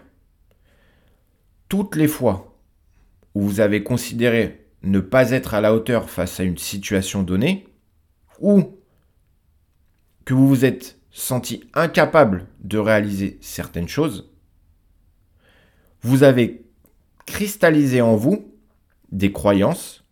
toutes 1.70 1.96
les 1.96 2.08
fois 2.08 2.60
où 3.34 3.42
vous 3.42 3.60
avez 3.62 3.84
considéré 3.84 4.68
ne 4.84 5.00
pas 5.00 5.32
être 5.32 5.54
à 5.54 5.62
la 5.62 5.74
hauteur 5.74 6.10
face 6.10 6.40
à 6.40 6.44
une 6.44 6.58
situation 6.58 7.24
donnée, 7.24 7.68
ou 8.40 8.79
que 10.30 10.36
vous 10.36 10.48
vous 10.48 10.64
êtes 10.64 11.00
senti 11.10 11.64
incapable 11.74 12.46
de 12.60 12.78
réaliser 12.78 13.40
certaines 13.42 13.88
choses, 13.88 14.32
vous 16.04 16.22
avez 16.22 16.68
cristallisé 17.26 18.02
en 18.02 18.16
vous 18.16 18.54
des 19.12 19.32
croyances 19.32 20.04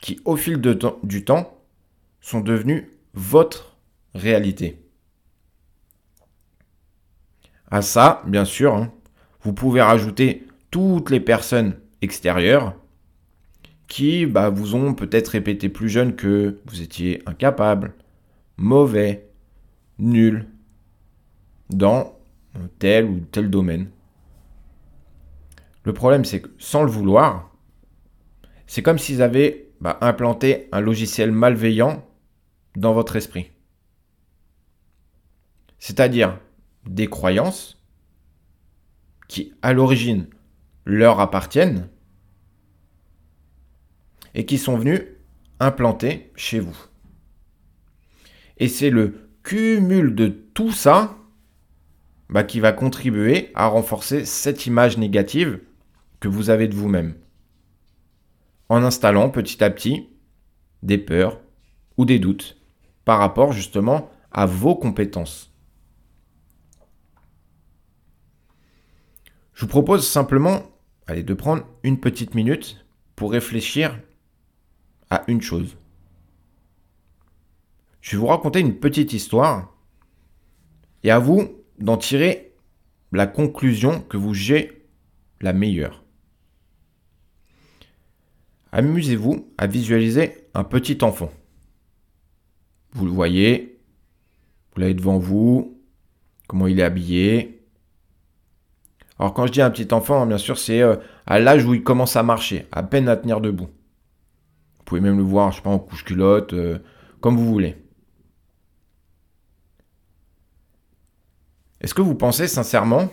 qui, 0.00 0.20
au 0.24 0.36
fil 0.36 0.60
de 0.60 0.78
du 1.02 1.24
temps, 1.24 1.58
sont 2.20 2.38
devenues 2.38 2.92
votre 3.14 3.76
réalité. 4.14 4.80
À 7.68 7.82
ça, 7.82 8.22
bien 8.28 8.44
sûr, 8.44 8.76
hein, 8.76 8.92
vous 9.40 9.52
pouvez 9.52 9.82
rajouter 9.82 10.46
toutes 10.70 11.10
les 11.10 11.18
personnes 11.18 11.80
extérieures 12.00 12.76
qui 13.88 14.24
bah, 14.24 14.50
vous 14.50 14.76
ont 14.76 14.94
peut-être 14.94 15.30
répété 15.30 15.68
plus 15.68 15.88
jeune 15.88 16.14
que 16.14 16.60
vous 16.66 16.80
étiez 16.80 17.24
incapable, 17.26 17.94
mauvais, 18.56 19.31
nul 19.98 20.48
dans 21.70 22.18
tel 22.78 23.06
ou 23.06 23.20
tel 23.20 23.50
domaine. 23.50 23.90
Le 25.84 25.92
problème, 25.92 26.24
c'est 26.24 26.42
que 26.42 26.50
sans 26.58 26.82
le 26.82 26.90
vouloir, 26.90 27.54
c'est 28.66 28.82
comme 28.82 28.98
s'ils 28.98 29.22
avaient 29.22 29.70
bah, 29.80 29.98
implanté 30.00 30.68
un 30.72 30.80
logiciel 30.80 31.32
malveillant 31.32 32.06
dans 32.76 32.92
votre 32.92 33.16
esprit. 33.16 33.50
C'est-à-dire 35.78 36.38
des 36.86 37.08
croyances 37.08 37.82
qui, 39.28 39.52
à 39.62 39.72
l'origine, 39.72 40.28
leur 40.84 41.20
appartiennent 41.20 41.88
et 44.34 44.46
qui 44.46 44.58
sont 44.58 44.76
venues 44.76 45.16
implanter 45.58 46.32
chez 46.36 46.60
vous. 46.60 46.76
Et 48.58 48.68
c'est 48.68 48.90
le 48.90 49.31
cumul 49.42 50.14
de 50.14 50.28
tout 50.28 50.72
ça 50.72 51.16
bah, 52.28 52.44
qui 52.44 52.60
va 52.60 52.72
contribuer 52.72 53.50
à 53.54 53.66
renforcer 53.66 54.24
cette 54.24 54.66
image 54.66 54.98
négative 54.98 55.60
que 56.20 56.28
vous 56.28 56.50
avez 56.50 56.68
de 56.68 56.74
vous-même. 56.74 57.14
En 58.68 58.82
installant 58.82 59.28
petit 59.28 59.62
à 59.62 59.70
petit 59.70 60.08
des 60.82 60.98
peurs 60.98 61.40
ou 61.96 62.04
des 62.04 62.18
doutes 62.18 62.56
par 63.04 63.18
rapport 63.18 63.52
justement 63.52 64.10
à 64.30 64.46
vos 64.46 64.74
compétences. 64.74 65.52
Je 69.54 69.62
vous 69.62 69.68
propose 69.68 70.08
simplement 70.08 70.62
allez, 71.06 71.22
de 71.22 71.34
prendre 71.34 71.64
une 71.82 72.00
petite 72.00 72.34
minute 72.34 72.84
pour 73.16 73.32
réfléchir 73.32 73.98
à 75.10 75.22
une 75.28 75.42
chose. 75.42 75.76
Je 78.02 78.16
vais 78.16 78.20
vous 78.20 78.26
raconter 78.26 78.58
une 78.58 78.78
petite 78.78 79.12
histoire 79.12 79.72
et 81.04 81.10
à 81.12 81.20
vous 81.20 81.48
d'en 81.78 81.96
tirer 81.96 82.52
la 83.12 83.28
conclusion 83.28 84.00
que 84.00 84.16
vous 84.16 84.34
jugez 84.34 84.88
la 85.40 85.52
meilleure. 85.52 86.02
Amusez-vous 88.72 89.52
à 89.56 89.68
visualiser 89.68 90.48
un 90.52 90.64
petit 90.64 90.98
enfant. 91.02 91.30
Vous 92.92 93.04
le 93.04 93.12
voyez, 93.12 93.80
vous 94.74 94.80
l'avez 94.80 94.94
devant 94.94 95.18
vous, 95.18 95.80
comment 96.48 96.66
il 96.66 96.80
est 96.80 96.84
habillé. 96.84 97.62
Alors 99.18 99.32
quand 99.32 99.46
je 99.46 99.52
dis 99.52 99.62
un 99.62 99.70
petit 99.70 99.94
enfant, 99.94 100.26
bien 100.26 100.38
sûr, 100.38 100.58
c'est 100.58 100.82
euh, 100.82 100.96
à 101.26 101.38
l'âge 101.38 101.64
où 101.64 101.74
il 101.74 101.84
commence 101.84 102.16
à 102.16 102.24
marcher, 102.24 102.66
à 102.72 102.82
peine 102.82 103.08
à 103.08 103.16
tenir 103.16 103.40
debout. 103.40 103.68
Vous 104.78 104.84
pouvez 104.84 105.00
même 105.00 105.18
le 105.18 105.22
voir, 105.22 105.52
je 105.52 105.62
sais 105.62 105.68
en 105.68 105.78
couche-culotte, 105.78 106.52
euh, 106.54 106.78
comme 107.20 107.36
vous 107.36 107.46
voulez. 107.46 107.81
Est-ce 111.82 111.94
que 111.94 112.00
vous 112.00 112.14
pensez 112.14 112.46
sincèrement 112.46 113.12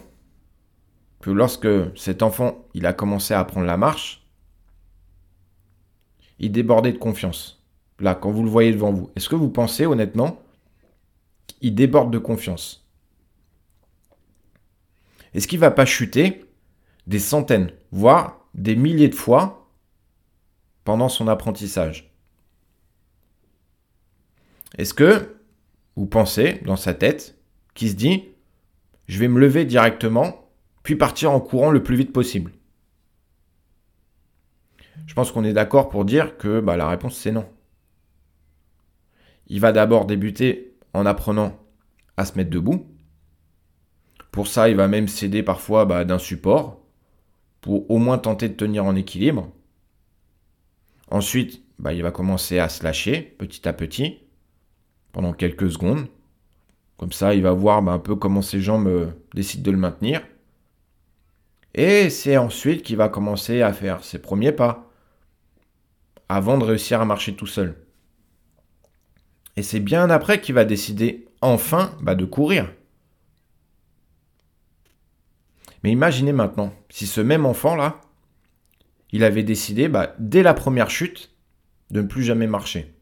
que 1.21 1.31
lorsque 1.31 1.97
cet 1.97 2.21
enfant 2.21 2.65
il 2.75 2.85
a 2.85 2.93
commencé 2.93 3.33
à 3.33 3.43
prendre 3.43 3.65
la 3.65 3.77
marche, 3.77 4.25
il 6.37 6.51
débordait 6.51 6.93
de 6.93 6.97
confiance? 6.99 7.65
Là, 7.99 8.15
quand 8.15 8.31
vous 8.31 8.43
le 8.43 8.49
voyez 8.49 8.71
devant 8.71 8.93
vous, 8.93 9.09
est-ce 9.15 9.27
que 9.27 9.35
vous 9.35 9.49
pensez 9.49 9.85
honnêtement 9.85 10.41
qu'il 11.47 11.75
déborde 11.75 12.13
de 12.13 12.19
confiance? 12.19 12.87
Est-ce 15.33 15.47
qu'il 15.47 15.59
ne 15.59 15.65
va 15.65 15.71
pas 15.71 15.85
chuter 15.85 16.45
des 17.07 17.19
centaines, 17.19 17.71
voire 17.91 18.45
des 18.53 18.75
milliers 18.75 19.09
de 19.09 19.15
fois 19.15 19.67
pendant 20.83 21.09
son 21.09 21.27
apprentissage? 21.27 22.13
Est-ce 24.77 24.93
que 24.93 25.35
vous 25.95 26.05
pensez 26.05 26.61
dans 26.65 26.75
sa 26.75 26.93
tête 26.93 27.35
qu'il 27.73 27.89
se 27.89 27.95
dit 27.95 28.28
je 29.09 29.17
vais 29.17 29.27
me 29.27 29.39
lever 29.39 29.65
directement, 29.65 30.47
puis 30.83 30.95
partir 30.95 31.31
en 31.31 31.39
courant 31.39 31.71
le 31.71 31.81
plus 31.81 31.95
vite 31.95 32.13
possible 32.13 32.51
Je 35.07 35.15
pense 35.15 35.31
qu'on 35.31 35.43
est 35.43 35.51
d'accord 35.51 35.89
pour 35.89 36.05
dire 36.05 36.37
que 36.37 36.61
bah, 36.61 36.77
la 36.77 36.87
réponse 36.87 37.17
c'est 37.17 37.31
non. 37.31 37.49
Il 39.47 39.59
va 39.59 39.71
d'abord 39.71 40.05
débuter 40.05 40.75
en 40.93 41.07
apprenant 41.07 41.57
à 42.17 42.25
se 42.25 42.37
mettre 42.37 42.51
debout. 42.51 42.85
Pour 44.29 44.45
ça, 44.45 44.69
il 44.69 44.75
va 44.75 44.87
même 44.87 45.07
céder 45.07 45.41
parfois 45.41 45.85
bah, 45.85 46.05
d'un 46.05 46.19
support 46.19 46.79
pour 47.61 47.89
au 47.89 47.97
moins 47.97 48.19
tenter 48.19 48.47
de 48.47 48.53
tenir 48.53 48.85
en 48.85 48.95
équilibre. 48.95 49.51
Ensuite, 51.09 51.63
bah, 51.79 51.93
il 51.93 52.03
va 52.03 52.11
commencer 52.11 52.59
à 52.59 52.69
se 52.69 52.83
lâcher 52.83 53.35
petit 53.39 53.67
à 53.67 53.73
petit 53.73 54.19
pendant 55.13 55.33
quelques 55.33 55.71
secondes. 55.71 56.05
Comme 56.99 57.13
ça, 57.13 57.33
il 57.33 57.41
va 57.41 57.53
voir 57.53 57.81
bah, 57.81 57.93
un 57.93 57.99
peu 57.99 58.17
comment 58.17 58.41
ses 58.41 58.59
jambes 58.59 58.87
euh, 58.87 59.07
décident 59.33 59.63
de 59.63 59.71
le 59.71 59.77
maintenir. 59.77 60.21
Et 61.73 62.09
c'est 62.09 62.35
ensuite 62.35 62.83
qu'il 62.83 62.97
va 62.97 63.07
commencer 63.07 63.61
à 63.61 63.71
faire 63.71 64.03
ses 64.03 64.19
premiers 64.19 64.51
pas 64.51 64.91
avant 66.27 66.57
de 66.57 66.65
réussir 66.65 66.99
à 66.99 67.05
marcher 67.05 67.35
tout 67.35 67.47
seul. 67.47 67.77
Et 69.55 69.63
c'est 69.63 69.79
bien 69.79 70.09
après 70.09 70.41
qu'il 70.41 70.55
va 70.55 70.65
décider 70.65 71.25
enfin 71.39 71.97
bah, 72.01 72.15
de 72.15 72.25
courir. 72.25 72.69
Mais 75.83 75.91
imaginez 75.91 76.33
maintenant, 76.33 76.73
si 76.89 77.07
ce 77.07 77.21
même 77.21 77.45
enfant-là, 77.45 78.01
il 79.13 79.23
avait 79.23 79.43
décidé, 79.43 79.87
bah, 79.87 80.15
dès 80.19 80.43
la 80.43 80.53
première 80.53 80.89
chute, 80.89 81.31
de 81.91 82.01
ne 82.01 82.07
plus 82.07 82.23
jamais 82.23 82.45
marcher. 82.45 82.93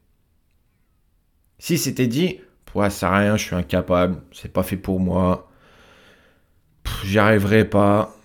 Si 1.58 1.80
c'était 1.80 2.06
dit, 2.06 2.40
Ouais, 2.78 2.92
ça 2.92 3.10
rien, 3.10 3.38
je 3.38 3.44
suis 3.44 3.56
incapable, 3.56 4.22
c'est 4.32 4.54
pas 4.54 4.62
fait 4.62 4.78
pour 4.78 5.00
moi. 5.00 5.50
J'y 7.04 7.18
arriverai 7.18 7.68
pas. 7.68 8.16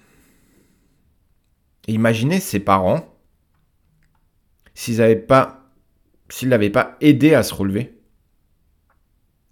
imaginez 1.88 2.38
ses 2.38 2.60
parents 2.60 3.16
s'ils 4.74 4.98
n'avaient 4.98 5.16
pas, 5.16 5.70
s'ils 6.28 6.50
l'avaient 6.50 6.68
pas 6.68 6.98
aidé 7.00 7.32
à 7.32 7.42
se 7.42 7.54
relever, 7.54 7.98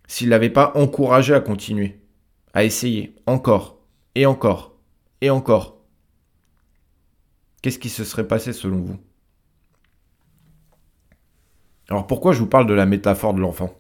s'ils 0.07 0.29
l'avaient 0.29 0.51
pas 0.51 0.73
encouragé 0.75 1.33
à 1.33 1.41
continuer, 1.41 1.99
à 2.53 2.65
essayer 2.65 3.17
encore 3.25 3.81
et 4.15 4.27
encore 4.27 4.77
et 5.23 5.31
encore. 5.31 5.79
Qu'est-ce 7.63 7.79
qui 7.79 7.89
se 7.89 8.05
serait 8.05 8.29
passé 8.29 8.53
selon 8.53 8.83
vous? 8.83 8.99
Alors 11.89 12.07
pourquoi 12.07 12.35
je 12.35 12.41
vous 12.41 12.47
parle 12.47 12.67
de 12.67 12.75
la 12.75 12.85
métaphore 12.85 13.33
de 13.33 13.41
l'enfant? 13.41 13.80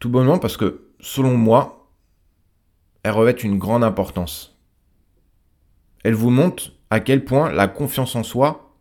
Tout 0.00 0.08
bonnement 0.08 0.38
parce 0.38 0.56
que, 0.56 0.88
selon 0.98 1.36
moi, 1.36 1.88
elle 3.02 3.12
revêt 3.12 3.32
une 3.32 3.58
grande 3.58 3.84
importance. 3.84 4.58
Elle 6.02 6.14
vous 6.14 6.30
montre 6.30 6.72
à 6.88 7.00
quel 7.00 7.24
point 7.24 7.52
la 7.52 7.68
confiance 7.68 8.16
en 8.16 8.22
soi, 8.22 8.74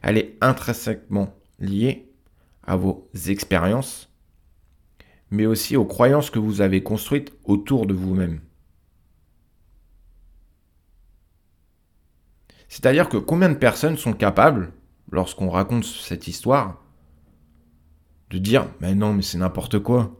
elle 0.00 0.18
est 0.18 0.36
intrinsèquement 0.40 1.36
liée 1.60 2.10
à 2.64 2.76
vos 2.76 3.08
expériences, 3.28 4.12
mais 5.30 5.46
aussi 5.46 5.76
aux 5.76 5.84
croyances 5.84 6.30
que 6.30 6.38
vous 6.38 6.60
avez 6.60 6.82
construites 6.82 7.32
autour 7.44 7.86
de 7.86 7.94
vous-même. 7.94 8.40
C'est-à-dire 12.68 13.08
que 13.08 13.18
combien 13.18 13.50
de 13.50 13.54
personnes 13.54 13.98
sont 13.98 14.14
capables, 14.14 14.72
lorsqu'on 15.10 15.50
raconte 15.50 15.84
cette 15.84 16.26
histoire, 16.26 16.81
de 18.32 18.38
dire 18.38 18.66
mais 18.80 18.94
non 18.94 19.12
mais 19.12 19.22
c'est 19.22 19.38
n'importe 19.38 19.78
quoi. 19.78 20.12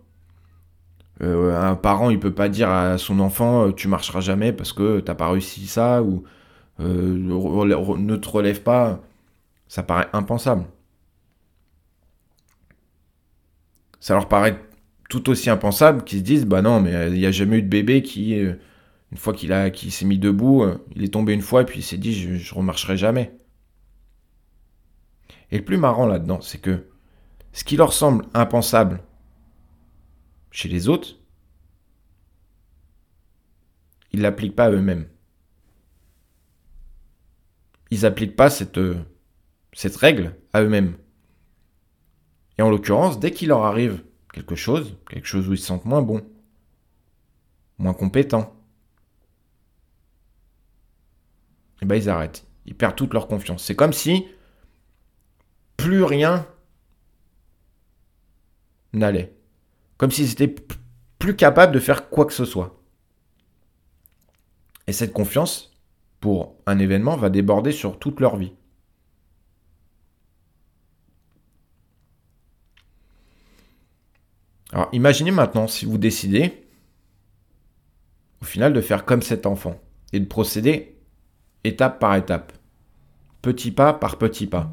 Euh, 1.22 1.56
un 1.56 1.76
parent 1.76 2.10
il 2.10 2.18
peut 2.18 2.34
pas 2.34 2.48
dire 2.48 2.68
à 2.70 2.98
son 2.98 3.20
enfant 3.20 3.68
euh, 3.68 3.72
tu 3.72 3.88
marcheras 3.88 4.20
jamais 4.20 4.52
parce 4.52 4.72
que 4.72 5.00
t'as 5.00 5.14
pas 5.14 5.30
réussi 5.30 5.66
ça 5.66 6.02
ou 6.02 6.24
euh, 6.80 7.16
ne 7.18 8.16
te 8.16 8.28
relève 8.28 8.62
pas. 8.62 9.00
Ça 9.68 9.82
paraît 9.82 10.08
impensable. 10.12 10.66
Ça 14.00 14.14
leur 14.14 14.28
paraît 14.28 14.58
tout 15.08 15.30
aussi 15.30 15.48
impensable 15.48 16.04
qu'ils 16.04 16.18
se 16.18 16.24
disent 16.24 16.46
bah 16.46 16.62
non 16.62 16.80
mais 16.80 17.08
il 17.08 17.18
n'y 17.18 17.26
a 17.26 17.30
jamais 17.30 17.58
eu 17.58 17.62
de 17.62 17.68
bébé 17.68 18.02
qui 18.02 18.34
une 18.34 18.58
fois 19.16 19.32
qu'il 19.32 19.52
a 19.52 19.70
qui 19.70 19.90
s'est 19.90 20.04
mis 20.06 20.18
debout 20.18 20.64
il 20.94 21.04
est 21.04 21.12
tombé 21.12 21.32
une 21.32 21.42
fois 21.42 21.62
et 21.62 21.64
puis 21.64 21.80
il 21.80 21.82
s'est 21.82 21.98
dit 21.98 22.12
je, 22.14 22.34
je 22.34 22.54
remarcherai 22.54 22.96
jamais. 22.96 23.32
Et 25.50 25.58
le 25.58 25.64
plus 25.64 25.76
marrant 25.78 26.06
là-dedans 26.06 26.40
c'est 26.40 26.58
que 26.60 26.91
ce 27.52 27.64
qui 27.64 27.76
leur 27.76 27.92
semble 27.92 28.26
impensable 28.34 29.02
chez 30.50 30.68
les 30.68 30.88
autres, 30.88 31.16
ils 34.12 34.18
ne 34.18 34.22
l'appliquent 34.22 34.56
pas 34.56 34.66
à 34.66 34.70
eux-mêmes. 34.70 35.06
Ils 37.90 38.02
n'appliquent 38.02 38.36
pas 38.36 38.50
cette, 38.50 38.78
cette 39.72 39.96
règle 39.96 40.36
à 40.52 40.62
eux-mêmes. 40.62 40.96
Et 42.58 42.62
en 42.62 42.70
l'occurrence, 42.70 43.18
dès 43.18 43.32
qu'il 43.32 43.48
leur 43.48 43.64
arrive 43.64 44.02
quelque 44.32 44.54
chose, 44.54 44.96
quelque 45.08 45.26
chose 45.26 45.48
où 45.48 45.52
ils 45.52 45.58
se 45.58 45.66
sentent 45.66 45.84
moins 45.84 46.02
bons, 46.02 46.26
moins 47.78 47.94
compétents, 47.94 48.54
eh 51.82 51.84
ben 51.84 51.96
ils 51.96 52.08
arrêtent. 52.08 52.46
Ils 52.64 52.74
perdent 52.74 52.96
toute 52.96 53.12
leur 53.12 53.26
confiance. 53.26 53.64
C'est 53.64 53.74
comme 53.74 53.92
si 53.92 54.26
plus 55.76 56.04
rien 56.04 56.46
n'allait. 58.92 59.34
Comme 59.96 60.10
s'ils 60.10 60.32
étaient 60.32 60.54
plus 61.18 61.36
capables 61.36 61.72
de 61.72 61.78
faire 61.78 62.08
quoi 62.08 62.26
que 62.26 62.32
ce 62.32 62.44
soit. 62.44 62.82
Et 64.86 64.92
cette 64.92 65.12
confiance, 65.12 65.72
pour 66.20 66.56
un 66.66 66.78
événement, 66.78 67.16
va 67.16 67.30
déborder 67.30 67.72
sur 67.72 67.98
toute 67.98 68.20
leur 68.20 68.36
vie. 68.36 68.52
Alors 74.72 74.88
imaginez 74.92 75.30
maintenant 75.30 75.68
si 75.68 75.84
vous 75.84 75.98
décidez, 75.98 76.66
au 78.40 78.44
final, 78.44 78.72
de 78.72 78.80
faire 78.80 79.04
comme 79.04 79.22
cet 79.22 79.46
enfant 79.46 79.80
et 80.12 80.18
de 80.18 80.24
procéder 80.24 80.96
étape 81.62 82.00
par 82.00 82.16
étape, 82.16 82.52
petit 83.42 83.70
pas 83.70 83.92
par 83.92 84.18
petit 84.18 84.46
pas 84.46 84.72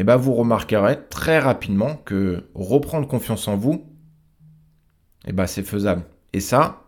eh 0.00 0.04
ben 0.04 0.16
vous 0.16 0.32
remarquerez 0.32 0.98
très 1.10 1.38
rapidement 1.38 1.96
que 1.96 2.48
reprendre 2.54 3.06
confiance 3.06 3.46
en 3.48 3.56
vous, 3.58 3.84
eh 5.26 5.32
ben 5.32 5.46
c'est 5.46 5.62
faisable. 5.62 6.06
Et 6.32 6.40
ça, 6.40 6.84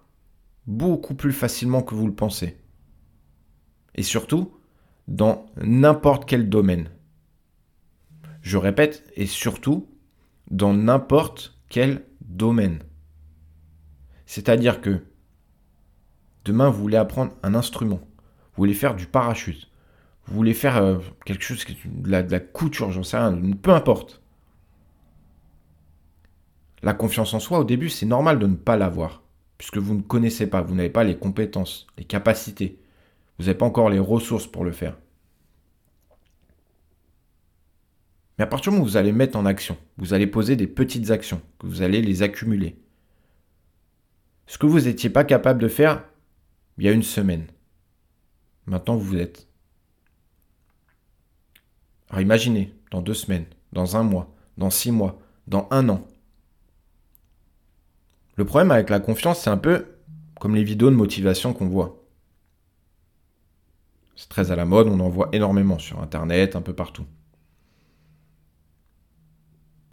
beaucoup 0.67 1.15
plus 1.15 1.35
facilement 1.35 1.83
que 1.83 1.95
vous 1.95 2.07
le 2.07 2.15
pensez. 2.15 2.57
Et 3.97 4.03
surtout, 4.03 4.57
dans 5.09 5.45
n'importe 5.63 6.25
quel 6.27 6.49
domaine. 6.49 6.89
Je 8.41 8.57
répète, 8.57 9.05
et 9.15 9.27
surtout, 9.27 9.91
dans 10.51 10.73
n'importe 10.73 11.61
quel 11.69 12.07
domaine. 12.23 12.79
C'est-à-dire 14.25 14.81
que 14.81 15.05
demain, 16.47 16.71
vous 16.71 16.81
voulez 16.81 16.97
apprendre 16.97 17.35
un 17.43 17.55
instrument, 17.55 18.01
vous 18.01 18.63
voulez 18.63 18.73
faire 18.73 18.97
du 18.97 19.07
parachute, 19.07 19.71
vous 20.27 20.37
voulez 20.37 20.55
faire 20.55 20.77
euh, 20.77 20.99
quelque 21.25 21.43
chose, 21.43 21.65
de 21.85 22.11
la, 22.11 22.23
de 22.23 22.31
la 22.31 22.41
couture, 22.41 22.91
j'en 22.93 23.03
sais 23.03 23.19
rien, 23.19 23.39
peu 23.61 23.73
importe. 23.73 24.23
La 26.83 26.95
confiance 26.95 27.35
en 27.35 27.41
soi, 27.41 27.61
au 27.61 27.65
début, 27.65 27.89
c'est 27.89 28.07
normal 28.07 28.39
de 28.39 28.47
ne 28.47 28.57
pas 28.57 28.77
l'avoir, 28.77 29.23
puisque 29.59 29.79
vous 29.79 29.95
ne 29.95 30.03
connaissez 30.03 30.49
pas, 30.49 30.63
vous 30.63 30.75
n'avez 30.75 30.91
pas 30.91 31.05
les 31.05 31.17
compétences, 31.17 31.87
les 31.97 32.05
capacités, 32.05 32.79
vous 33.39 33.45
n'avez 33.45 33.59
pas 33.59 33.67
encore 33.67 33.91
les 33.91 33.99
ressources 33.99 34.47
pour 34.47 34.65
le 34.65 34.73
faire. 34.73 34.97
Mais 38.39 38.45
à 38.45 38.47
partir 38.47 38.73
du 38.73 38.77
moment 38.77 38.85
où 38.85 38.91
vous 38.91 38.97
allez 38.97 39.13
mettre 39.13 39.37
en 39.37 39.47
action, 39.47 39.77
vous 39.99 40.15
allez 40.15 40.27
poser 40.27 40.57
des 40.57 40.67
petites 40.67 41.11
actions, 41.11 41.43
que 41.59 41.67
vous 41.67 41.83
allez 41.83 42.03
les 42.03 42.23
accumuler. 42.23 42.77
Ce 44.47 44.59
que 44.59 44.67
vous 44.67 44.81
n'étiez 44.81 45.11
pas 45.11 45.25
capable 45.25 45.61
de 45.61 45.69
faire 45.69 46.05
il 46.79 46.85
y 46.85 46.89
a 46.89 46.93
une 46.93 47.03
semaine, 47.03 47.47
maintenant 48.67 48.97
vous 48.97 49.17
êtes. 49.17 49.52
Alors 52.13 52.21
imaginez, 52.21 52.75
dans 52.91 53.01
deux 53.01 53.15
semaines, 53.15 53.47
dans 53.73 53.97
un 53.97 54.03
mois, 54.03 54.35
dans 54.59 54.69
six 54.69 54.93
mois, 54.93 55.19
dans 55.47 55.67
un 55.71 55.89
an. 55.89 56.07
Le 58.37 58.45
problème 58.45 58.71
avec 58.71 58.91
la 58.91 59.01
confiance, 59.01 59.41
c'est 59.41 59.51
un 59.51 59.57
peu 59.57 59.87
comme 60.39 60.55
les 60.55 60.63
vidéos 60.63 60.91
de 60.91 60.95
motivation 60.95 61.55
qu'on 61.55 61.69
voit. 61.69 62.05
C'est 64.15 64.29
très 64.29 64.51
à 64.51 64.57
la 64.57 64.67
mode, 64.67 64.89
on 64.89 65.01
en 65.01 65.09
voit 65.09 65.31
énormément 65.33 65.79
sur 65.79 66.03
Internet, 66.03 66.55
un 66.55 66.61
peu 66.61 66.75
partout. 66.75 67.07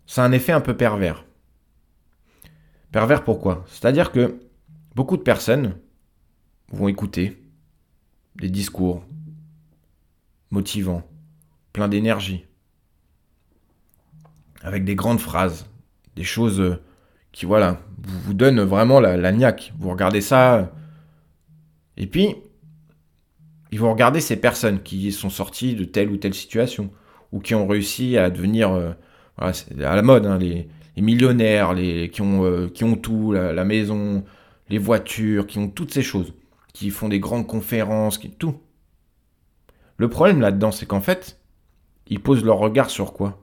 C'est 0.05 0.21
un 0.21 0.33
effet 0.33 0.51
un 0.51 0.61
peu 0.61 0.75
pervers. 0.75 1.23
Pervers 2.91 3.23
pourquoi? 3.23 3.63
C'est-à-dire 3.67 4.11
que 4.11 4.41
beaucoup 4.93 5.15
de 5.15 5.21
personnes 5.21 5.77
vont 6.69 6.89
écouter 6.89 7.41
des 8.35 8.49
discours 8.49 9.05
motivants, 10.51 11.08
pleins 11.73 11.87
d'énergie, 11.87 12.45
avec 14.61 14.83
des 14.83 14.95
grandes 14.95 15.19
phrases, 15.19 15.69
des 16.15 16.23
choses 16.23 16.59
euh, 16.59 16.81
qui, 17.31 17.45
voilà, 17.45 17.81
vous, 17.97 18.33
donnent 18.33 18.61
vraiment 18.61 18.99
la, 18.99 19.17
la 19.17 19.31
niaque. 19.31 19.73
Vous 19.77 19.89
regardez 19.89 20.21
ça, 20.21 20.71
et 21.99 22.07
puis, 22.07 22.35
ils 23.71 23.79
vont 23.79 23.91
regarder 23.91 24.21
ces 24.21 24.37
personnes 24.37 24.81
qui 24.81 25.11
sont 25.11 25.29
sorties 25.29 25.75
de 25.75 25.83
telle 25.83 26.09
ou 26.09 26.17
telle 26.17 26.33
situation, 26.33 26.89
ou 27.31 27.39
qui 27.39 27.53
ont 27.53 27.67
réussi 27.67 28.17
à 28.17 28.31
devenir, 28.31 28.71
euh, 28.71 28.91
à 29.37 29.51
la 29.77 30.01
mode, 30.01 30.25
hein, 30.25 30.39
les, 30.39 30.67
millionnaires, 30.97 31.73
les, 31.73 32.09
qui, 32.09 32.21
ont, 32.21 32.43
euh, 32.45 32.67
qui 32.67 32.83
ont 32.83 32.95
tout, 32.95 33.31
la, 33.33 33.63
maison, 33.63 34.23
les 34.69 34.77
voitures, 34.77 35.45
qui 35.45 35.59
ont 35.59 35.69
toutes 35.69 35.93
ces 35.93 36.01
choses, 36.01 36.33
qui 36.73 36.89
font 36.89 37.09
des 37.09 37.19
grandes 37.19 37.47
conférences, 37.47 38.17
qui, 38.17 38.31
tout. 38.31 38.59
Le 39.97 40.09
problème 40.09 40.39
là-dedans, 40.39 40.71
c'est 40.71 40.85
qu'en 40.85 41.01
fait, 41.01 41.38
ils 42.09 42.21
posent 42.21 42.43
leur 42.43 42.57
regard 42.57 42.89
sur 42.89 43.13
quoi? 43.13 43.41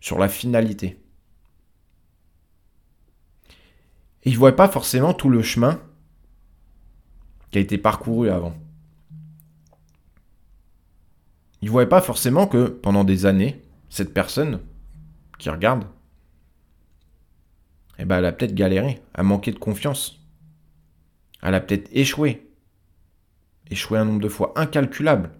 Sur 0.00 0.18
la 0.18 0.28
finalité. 0.28 0.98
Et 4.22 4.30
ils 4.30 4.32
ne 4.32 4.38
voient 4.38 4.56
pas 4.56 4.68
forcément 4.68 5.12
tout 5.12 5.28
le 5.28 5.42
chemin 5.42 5.80
qui 7.50 7.58
a 7.58 7.60
été 7.60 7.78
parcouru 7.78 8.30
avant. 8.30 8.54
Ils 11.60 11.66
ne 11.66 11.70
voient 11.70 11.88
pas 11.88 12.00
forcément 12.00 12.46
que 12.46 12.66
pendant 12.66 13.04
des 13.04 13.26
années, 13.26 13.62
cette 13.90 14.12
personne 14.12 14.60
qui 15.38 15.50
regarde, 15.50 15.86
eh 17.98 18.04
ben, 18.04 18.18
elle 18.18 18.24
a 18.24 18.32
peut-être 18.32 18.54
galéré, 18.54 19.00
a 19.14 19.22
manqué 19.22 19.52
de 19.52 19.58
confiance. 19.58 20.20
Elle 21.42 21.54
a 21.54 21.60
peut-être 21.60 21.88
échoué. 21.92 22.50
Échoué 23.70 23.98
un 23.98 24.04
nombre 24.06 24.20
de 24.20 24.28
fois 24.28 24.52
incalculable. 24.56 25.30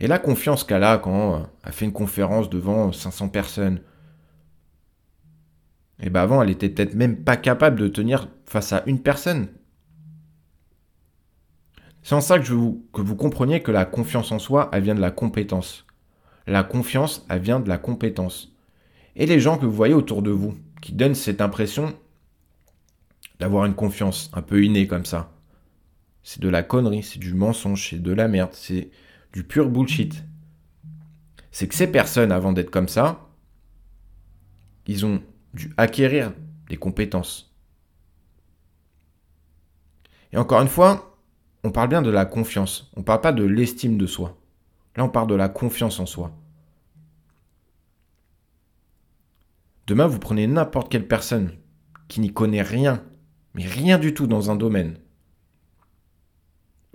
Et 0.00 0.06
la 0.06 0.18
confiance 0.18 0.64
qu'elle 0.64 0.84
a 0.84 0.98
quand 0.98 1.48
elle 1.64 1.72
fait 1.72 1.86
une 1.86 1.92
conférence 1.92 2.50
devant 2.50 2.92
500 2.92 3.28
personnes, 3.28 3.80
et 6.00 6.10
ben 6.10 6.20
avant, 6.20 6.42
elle 6.42 6.50
était 6.50 6.68
peut-être 6.68 6.94
même 6.94 7.24
pas 7.24 7.36
capable 7.36 7.78
de 7.80 7.88
tenir 7.88 8.28
face 8.44 8.72
à 8.72 8.82
une 8.86 9.00
personne. 9.00 9.48
C'est 12.02 12.14
en 12.14 12.20
ça 12.20 12.38
que, 12.38 12.44
je 12.44 12.54
vous, 12.54 12.86
que 12.92 13.00
vous 13.00 13.16
compreniez 13.16 13.62
que 13.62 13.72
la 13.72 13.84
confiance 13.84 14.30
en 14.30 14.38
soi, 14.38 14.68
elle 14.72 14.82
vient 14.82 14.94
de 14.94 15.00
la 15.00 15.10
compétence. 15.10 15.86
La 16.46 16.62
confiance, 16.62 17.26
elle 17.28 17.40
vient 17.40 17.58
de 17.58 17.68
la 17.68 17.78
compétence. 17.78 18.52
Et 19.16 19.26
les 19.26 19.40
gens 19.40 19.58
que 19.58 19.66
vous 19.66 19.72
voyez 19.72 19.94
autour 19.94 20.22
de 20.22 20.30
vous, 20.30 20.54
qui 20.82 20.92
donnent 20.92 21.14
cette 21.14 21.40
impression 21.40 21.94
d'avoir 23.40 23.64
une 23.64 23.74
confiance 23.74 24.30
un 24.34 24.42
peu 24.42 24.62
innée 24.62 24.86
comme 24.86 25.06
ça, 25.06 25.32
c'est 26.22 26.40
de 26.40 26.48
la 26.48 26.62
connerie, 26.62 27.02
c'est 27.02 27.18
du 27.18 27.34
mensonge, 27.34 27.90
c'est 27.90 28.02
de 28.02 28.12
la 28.12 28.28
merde, 28.28 28.50
c'est 28.52 28.90
du 29.36 29.44
pur 29.44 29.68
bullshit. 29.68 30.24
C'est 31.50 31.68
que 31.68 31.74
ces 31.74 31.92
personnes, 31.92 32.32
avant 32.32 32.54
d'être 32.54 32.70
comme 32.70 32.88
ça, 32.88 33.28
ils 34.86 35.04
ont 35.04 35.20
dû 35.52 35.74
acquérir 35.76 36.32
des 36.70 36.78
compétences. 36.78 37.54
Et 40.32 40.38
encore 40.38 40.62
une 40.62 40.68
fois, 40.68 41.18
on 41.64 41.70
parle 41.70 41.90
bien 41.90 42.00
de 42.00 42.08
la 42.08 42.24
confiance. 42.24 42.90
On 42.96 43.00
ne 43.00 43.04
parle 43.04 43.20
pas 43.20 43.32
de 43.32 43.44
l'estime 43.44 43.98
de 43.98 44.06
soi. 44.06 44.38
Là, 44.96 45.04
on 45.04 45.10
parle 45.10 45.28
de 45.28 45.34
la 45.34 45.50
confiance 45.50 46.00
en 46.00 46.06
soi. 46.06 46.32
Demain, 49.86 50.06
vous 50.06 50.18
prenez 50.18 50.46
n'importe 50.46 50.90
quelle 50.90 51.06
personne 51.06 51.52
qui 52.08 52.20
n'y 52.22 52.32
connaît 52.32 52.62
rien, 52.62 53.04
mais 53.52 53.66
rien 53.66 53.98
du 53.98 54.14
tout 54.14 54.26
dans 54.26 54.50
un 54.50 54.56
domaine. 54.56 54.96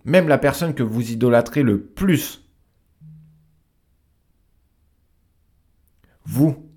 Même 0.05 0.27
la 0.27 0.37
personne 0.37 0.73
que 0.73 0.83
vous 0.83 1.11
idolâtrez 1.11 1.63
le 1.63 1.81
plus. 1.81 2.43
Vous, 6.25 6.69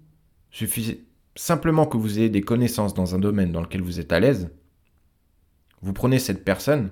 suffisait 0.51 1.01
simplement 1.37 1.87
que 1.87 1.97
vous 1.97 2.19
ayez 2.19 2.31
des 2.31 2.43
connaissances 2.43 2.95
dans 2.95 3.15
un 3.15 3.19
domaine 3.19 3.53
dans 3.53 3.61
lequel 3.61 3.83
vous 3.83 4.01
êtes 4.01 4.13
à 4.13 4.21
l'aise, 4.21 4.51
vous 5.83 5.93
prenez 5.93 6.19
cette 6.19 6.45
personne, 6.45 6.91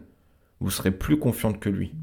vous 0.61 0.71
serez 0.71 0.91
plus 0.91 1.19
confiante 1.19 1.61
que 1.61 1.69
lui. 1.69 1.95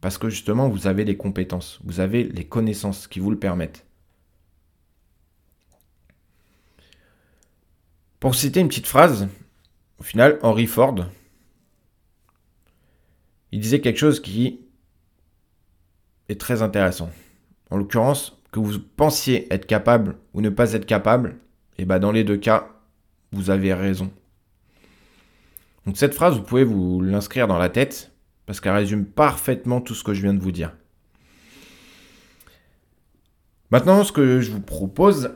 Parce 0.00 0.18
que 0.18 0.28
justement, 0.28 0.68
vous 0.68 0.86
avez 0.86 1.04
les 1.04 1.16
compétences, 1.16 1.80
vous 1.84 2.00
avez 2.00 2.24
les 2.24 2.44
connaissances 2.44 3.06
qui 3.06 3.20
vous 3.20 3.30
le 3.30 3.38
permettent. 3.38 3.86
Pour 8.20 8.34
citer 8.34 8.60
une 8.60 8.68
petite 8.68 8.86
phrase, 8.86 9.28
au 9.98 10.02
final, 10.02 10.38
Henry 10.42 10.66
Ford, 10.66 11.06
il 13.56 13.60
disait 13.60 13.80
quelque 13.80 13.96
chose 13.96 14.20
qui 14.20 14.60
est 16.28 16.38
très 16.38 16.60
intéressant. 16.60 17.08
En 17.70 17.78
l'occurrence, 17.78 18.38
que 18.52 18.60
vous 18.60 18.78
pensiez 18.78 19.50
être 19.50 19.64
capable 19.64 20.18
ou 20.34 20.42
ne 20.42 20.50
pas 20.50 20.74
être 20.74 20.84
capable, 20.84 21.38
et 21.78 21.86
bien 21.86 21.98
dans 21.98 22.12
les 22.12 22.22
deux 22.22 22.36
cas, 22.36 22.68
vous 23.32 23.48
avez 23.48 23.72
raison. 23.72 24.12
Donc 25.86 25.96
cette 25.96 26.12
phrase, 26.12 26.36
vous 26.36 26.42
pouvez 26.42 26.64
vous 26.64 27.00
l'inscrire 27.00 27.46
dans 27.46 27.56
la 27.56 27.70
tête 27.70 28.12
parce 28.44 28.60
qu'elle 28.60 28.74
résume 28.74 29.06
parfaitement 29.06 29.80
tout 29.80 29.94
ce 29.94 30.04
que 30.04 30.12
je 30.12 30.20
viens 30.20 30.34
de 30.34 30.42
vous 30.42 30.52
dire. 30.52 30.76
Maintenant, 33.70 34.04
ce 34.04 34.12
que 34.12 34.42
je 34.42 34.50
vous 34.50 34.60
propose, 34.60 35.30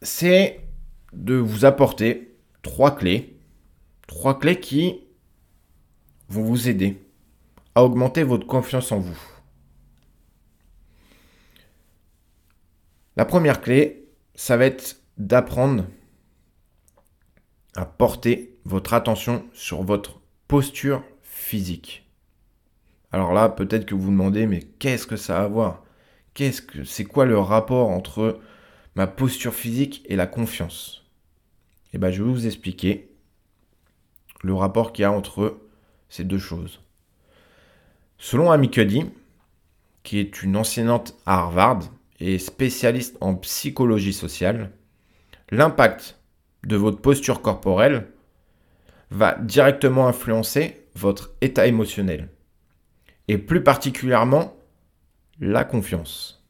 c'est 0.00 0.66
de 1.12 1.36
vous 1.36 1.64
apporter 1.64 2.34
trois 2.62 2.96
clés. 2.96 3.38
Trois 4.08 4.36
clés 4.40 4.58
qui 4.58 4.98
vont 6.28 6.42
vous 6.42 6.68
aider 6.68 6.98
à 7.74 7.84
augmenter 7.84 8.22
votre 8.22 8.46
confiance 8.46 8.92
en 8.92 8.98
vous. 8.98 9.18
La 13.16 13.24
première 13.24 13.60
clé, 13.60 14.08
ça 14.34 14.56
va 14.56 14.66
être 14.66 15.02
d'apprendre 15.18 15.84
à 17.76 17.84
porter 17.84 18.58
votre 18.64 18.94
attention 18.94 19.46
sur 19.52 19.82
votre 19.82 20.20
posture 20.48 21.02
physique. 21.22 22.08
Alors 23.10 23.32
là, 23.32 23.48
peut-être 23.48 23.84
que 23.84 23.94
vous 23.94 24.02
vous 24.02 24.10
demandez, 24.10 24.46
mais 24.46 24.60
qu'est-ce 24.60 25.06
que 25.06 25.16
ça 25.16 25.40
a 25.40 25.44
à 25.44 25.48
voir? 25.48 25.82
Qu'est-ce 26.34 26.62
que 26.62 26.84
c'est 26.84 27.04
quoi 27.04 27.26
le 27.26 27.38
rapport 27.38 27.90
entre 27.90 28.40
ma 28.94 29.06
posture 29.06 29.54
physique 29.54 30.04
et 30.06 30.16
la 30.16 30.26
confiance? 30.26 31.04
Eh 31.92 31.98
bien, 31.98 32.10
je 32.10 32.22
vais 32.22 32.30
vous 32.30 32.46
expliquer 32.46 33.14
le 34.42 34.54
rapport 34.54 34.92
qu'il 34.92 35.02
y 35.02 35.06
a 35.06 35.12
entre 35.12 35.60
ces 36.08 36.24
deux 36.24 36.38
choses. 36.38 36.80
Selon 38.24 38.52
Amy 38.52 38.70
Cuddy, 38.70 39.04
qui 40.04 40.20
est 40.20 40.44
une 40.44 40.56
enseignante 40.56 41.16
à 41.26 41.40
Harvard 41.40 41.80
et 42.20 42.38
spécialiste 42.38 43.16
en 43.20 43.34
psychologie 43.34 44.12
sociale, 44.12 44.70
l'impact 45.50 46.20
de 46.62 46.76
votre 46.76 47.00
posture 47.00 47.42
corporelle 47.42 48.06
va 49.10 49.34
directement 49.40 50.06
influencer 50.06 50.86
votre 50.94 51.32
état 51.40 51.66
émotionnel 51.66 52.28
et 53.26 53.38
plus 53.38 53.64
particulièrement 53.64 54.56
la 55.40 55.64
confiance. 55.64 56.46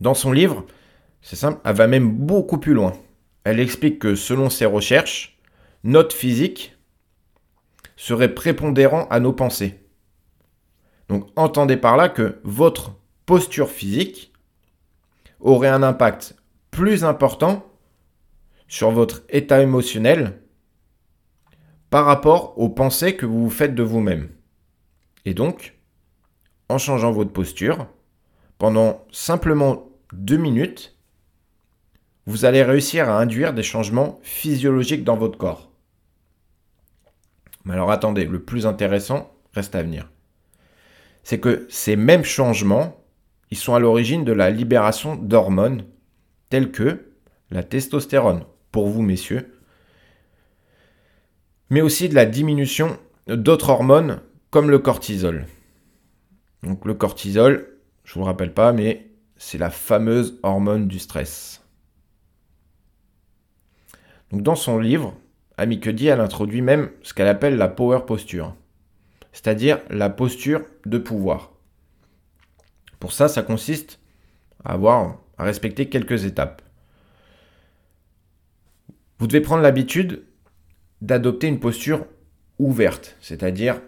Dans 0.00 0.14
son 0.14 0.32
livre, 0.32 0.64
c'est 1.20 1.36
simple, 1.36 1.60
elle 1.66 1.76
va 1.76 1.88
même 1.88 2.10
beaucoup 2.10 2.56
plus 2.56 2.72
loin. 2.72 2.94
Elle 3.44 3.60
explique 3.60 3.98
que 3.98 4.14
selon 4.14 4.48
ses 4.48 4.64
recherches, 4.64 5.38
notre 5.82 6.16
physique 6.16 6.73
serait 7.96 8.34
prépondérant 8.34 9.06
à 9.08 9.20
nos 9.20 9.32
pensées. 9.32 9.80
Donc 11.08 11.28
entendez 11.36 11.76
par 11.76 11.96
là 11.96 12.08
que 12.08 12.40
votre 12.44 12.92
posture 13.26 13.68
physique 13.68 14.32
aurait 15.40 15.68
un 15.68 15.82
impact 15.82 16.36
plus 16.70 17.04
important 17.04 17.64
sur 18.68 18.90
votre 18.90 19.22
état 19.28 19.62
émotionnel 19.62 20.40
par 21.90 22.06
rapport 22.06 22.58
aux 22.58 22.68
pensées 22.68 23.14
que 23.14 23.26
vous 23.26 23.44
vous 23.44 23.50
faites 23.50 23.74
de 23.74 23.82
vous-même. 23.82 24.30
Et 25.24 25.34
donc, 25.34 25.78
en 26.68 26.78
changeant 26.78 27.12
votre 27.12 27.32
posture, 27.32 27.86
pendant 28.58 29.04
simplement 29.12 29.88
deux 30.12 30.36
minutes, 30.36 30.96
vous 32.26 32.44
allez 32.44 32.62
réussir 32.62 33.08
à 33.08 33.20
induire 33.20 33.52
des 33.52 33.62
changements 33.62 34.18
physiologiques 34.22 35.04
dans 35.04 35.16
votre 35.16 35.38
corps. 35.38 35.70
Mais 37.64 37.74
alors 37.74 37.90
attendez, 37.90 38.24
le 38.24 38.42
plus 38.42 38.66
intéressant 38.66 39.32
reste 39.52 39.74
à 39.74 39.82
venir. 39.82 40.10
C'est 41.22 41.40
que 41.40 41.66
ces 41.70 41.96
mêmes 41.96 42.24
changements, 42.24 43.02
ils 43.50 43.56
sont 43.56 43.74
à 43.74 43.78
l'origine 43.78 44.24
de 44.24 44.32
la 44.32 44.50
libération 44.50 45.16
d'hormones 45.16 45.84
telles 46.50 46.70
que 46.70 47.12
la 47.50 47.62
testostérone, 47.62 48.44
pour 48.70 48.88
vous 48.88 49.02
messieurs, 49.02 49.54
mais 51.70 51.80
aussi 51.80 52.08
de 52.08 52.14
la 52.14 52.26
diminution 52.26 52.98
d'autres 53.26 53.70
hormones 53.70 54.20
comme 54.50 54.70
le 54.70 54.78
cortisol. 54.78 55.46
Donc 56.62 56.84
le 56.84 56.94
cortisol, 56.94 57.78
je 58.04 58.10
ne 58.10 58.14
vous 58.14 58.20
le 58.20 58.26
rappelle 58.26 58.52
pas, 58.52 58.72
mais 58.72 59.10
c'est 59.36 59.58
la 59.58 59.70
fameuse 59.70 60.38
hormone 60.42 60.86
du 60.86 60.98
stress. 60.98 61.62
Donc 64.30 64.42
dans 64.42 64.56
son 64.56 64.78
livre, 64.78 65.14
Amikedi, 65.56 66.08
elle 66.08 66.20
introduit 66.20 66.62
même 66.62 66.90
ce 67.02 67.14
qu'elle 67.14 67.28
appelle 67.28 67.56
la 67.56 67.68
power 67.68 68.00
posture, 68.06 68.54
c'est-à-dire 69.32 69.80
la 69.88 70.10
posture 70.10 70.62
de 70.84 70.98
pouvoir. 70.98 71.52
Pour 72.98 73.12
ça, 73.12 73.28
ça 73.28 73.42
consiste 73.42 74.00
à 74.64 74.72
avoir 74.72 75.20
à 75.38 75.44
respecter 75.44 75.88
quelques 75.88 76.24
étapes. 76.24 76.62
Vous 79.18 79.26
devez 79.26 79.40
prendre 79.40 79.62
l'habitude 79.62 80.24
d'adopter 81.00 81.46
une 81.46 81.60
posture 81.60 82.06
ouverte, 82.58 83.16
c'est-à-dire 83.20 83.80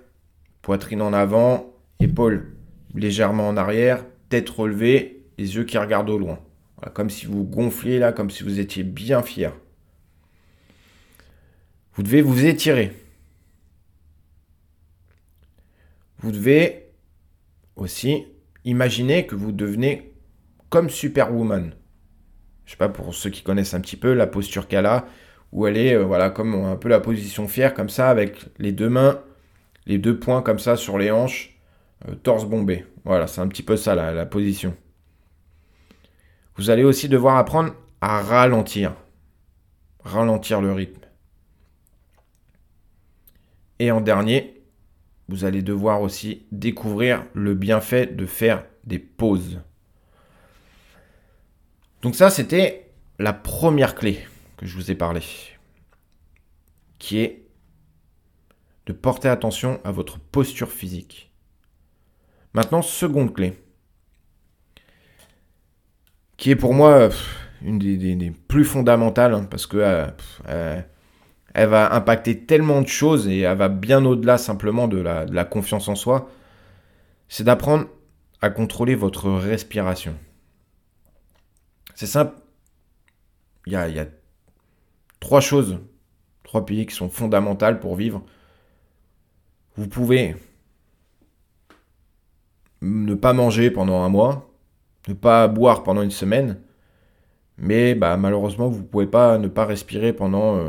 poitrine 0.62 1.02
en 1.02 1.12
avant, 1.12 1.72
épaules 2.00 2.56
légèrement 2.94 3.48
en 3.48 3.56
arrière, 3.56 4.04
tête 4.28 4.48
relevée, 4.48 5.24
les 5.38 5.56
yeux 5.56 5.64
qui 5.64 5.78
regardent 5.78 6.10
au 6.10 6.18
loin. 6.18 6.38
comme 6.94 7.10
si 7.10 7.26
vous 7.26 7.44
gonfliez 7.44 7.98
là, 7.98 8.12
comme 8.12 8.30
si 8.30 8.42
vous 8.42 8.60
étiez 8.60 8.82
bien 8.82 9.22
fier. 9.22 9.52
Vous 11.96 12.02
devez 12.02 12.20
vous 12.20 12.44
étirer. 12.44 12.92
Vous 16.18 16.30
devez 16.30 16.90
aussi 17.74 18.26
imaginer 18.66 19.26
que 19.26 19.34
vous 19.34 19.50
devenez 19.50 20.12
comme 20.68 20.90
Superwoman. 20.90 21.74
Je 22.66 22.72
sais 22.72 22.76
pas 22.76 22.90
pour 22.90 23.14
ceux 23.14 23.30
qui 23.30 23.42
connaissent 23.42 23.72
un 23.72 23.80
petit 23.80 23.96
peu 23.96 24.12
la 24.12 24.26
posture 24.26 24.68
qu'elle 24.68 24.84
a, 24.84 25.06
où 25.52 25.66
elle 25.66 25.78
est 25.78 25.94
euh, 25.94 26.04
voilà 26.04 26.28
comme 26.28 26.54
un 26.54 26.76
peu 26.76 26.90
la 26.90 27.00
position 27.00 27.48
fière 27.48 27.72
comme 27.72 27.88
ça 27.88 28.10
avec 28.10 28.44
les 28.58 28.72
deux 28.72 28.90
mains, 28.90 29.22
les 29.86 29.96
deux 29.96 30.18
poings 30.18 30.42
comme 30.42 30.58
ça 30.58 30.76
sur 30.76 30.98
les 30.98 31.10
hanches, 31.10 31.58
euh, 32.08 32.14
torse 32.14 32.44
bombé. 32.44 32.84
Voilà, 33.04 33.26
c'est 33.26 33.40
un 33.40 33.48
petit 33.48 33.62
peu 33.62 33.78
ça 33.78 33.94
la 33.94 34.26
position. 34.26 34.76
Vous 36.56 36.68
allez 36.68 36.84
aussi 36.84 37.08
devoir 37.08 37.38
apprendre 37.38 37.74
à 38.02 38.20
ralentir, 38.20 38.94
ralentir 40.04 40.60
le 40.60 40.72
rythme. 40.72 41.05
Et 43.78 43.90
en 43.90 44.00
dernier, 44.00 44.62
vous 45.28 45.44
allez 45.44 45.62
devoir 45.62 46.02
aussi 46.02 46.46
découvrir 46.52 47.24
le 47.34 47.54
bienfait 47.54 48.06
de 48.06 48.26
faire 48.26 48.64
des 48.84 48.98
pauses. 48.98 49.60
Donc 52.02 52.14
ça, 52.14 52.30
c'était 52.30 52.90
la 53.18 53.32
première 53.32 53.94
clé 53.94 54.20
que 54.56 54.66
je 54.66 54.74
vous 54.76 54.90
ai 54.90 54.94
parlé, 54.94 55.20
qui 56.98 57.18
est 57.18 57.46
de 58.86 58.92
porter 58.92 59.28
attention 59.28 59.80
à 59.84 59.90
votre 59.90 60.18
posture 60.18 60.70
physique. 60.70 61.32
Maintenant, 62.54 62.80
seconde 62.80 63.34
clé, 63.34 63.58
qui 66.36 66.50
est 66.50 66.56
pour 66.56 66.74
moi 66.74 67.08
une 67.62 67.78
des, 67.78 68.32
plus 68.48 68.64
fondamentales, 68.64 69.34
hein, 69.34 69.44
parce 69.50 69.66
que 69.66 69.78
euh, 69.78 70.06
euh, 70.48 70.80
elle 71.56 71.70
va 71.70 71.94
impacter 71.94 72.44
tellement 72.44 72.82
de 72.82 72.86
choses 72.86 73.28
et 73.28 73.40
elle 73.40 73.56
va 73.56 73.70
bien 73.70 74.04
au-delà 74.04 74.36
simplement 74.36 74.88
de 74.88 74.98
la, 74.98 75.44
confiance 75.46 75.88
en 75.88 75.94
soi, 75.94 76.28
c'est 77.28 77.44
d'apprendre 77.44 77.86
à 78.42 78.50
contrôler 78.50 78.94
votre 78.94 79.30
respiration. 79.30 80.14
C'est 81.94 82.06
simple. 82.06 82.34
Il 83.66 83.72
y 83.72 83.76
a, 83.76 83.88
il 83.88 83.96
y 83.96 83.98
a 83.98 84.04
trois 85.18 85.40
choses, 85.40 85.78
trois 86.42 86.66
piliers 86.66 86.84
qui 86.84 86.94
sont 86.94 87.08
fondamentales 87.08 87.80
pour 87.80 87.96
vivre. 87.96 88.22
Vous 89.76 89.88
pouvez 89.88 90.36
ne 92.82 93.14
pas 93.14 93.32
manger 93.32 93.70
pendant 93.70 94.02
un 94.02 94.10
mois, 94.10 94.52
ne 95.08 95.14
pas 95.14 95.48
boire 95.48 95.84
pendant 95.84 96.02
une 96.02 96.10
semaine, 96.10 96.60
mais 97.56 97.94
bah, 97.94 98.18
malheureusement, 98.18 98.68
vous 98.68 98.80
ne 98.80 98.86
pouvez 98.86 99.06
pas 99.06 99.38
ne 99.38 99.48
pas 99.48 99.64
respirer 99.64 100.12
pendant 100.12 100.58
euh, 100.58 100.68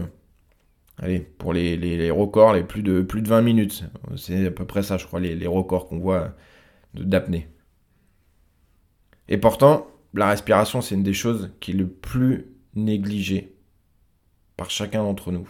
allez, 0.97 1.19
pour 1.19 1.53
les, 1.53 2.12
records, 2.12 2.53
les 2.53 2.63
plus 2.63 2.83
de, 2.83 3.01
plus 3.01 3.21
de 3.21 3.27
20 3.27 3.41
minutes. 3.41 3.83
C'est 4.15 4.47
à 4.47 4.51
peu 4.51 4.65
près 4.65 4.83
ça, 4.83 4.97
je 4.97 5.05
crois, 5.05 5.19
les, 5.19 5.47
records 5.47 5.88
qu'on 5.88 5.99
voit 5.99 6.36
d'apnée. 6.93 7.47
Et 9.29 9.38
pourtant, 9.38 9.88
la 10.13 10.29
respiration, 10.29 10.81
c'est 10.81 10.95
une 10.95 11.03
des 11.03 11.13
choses 11.13 11.51
qui 11.60 11.71
est 11.71 11.75
le 11.75 11.88
plus 11.88 12.47
négligée 12.75 13.55
par 14.55 14.69
chacun 14.69 15.03
d'entre 15.03 15.31
nous. 15.31 15.49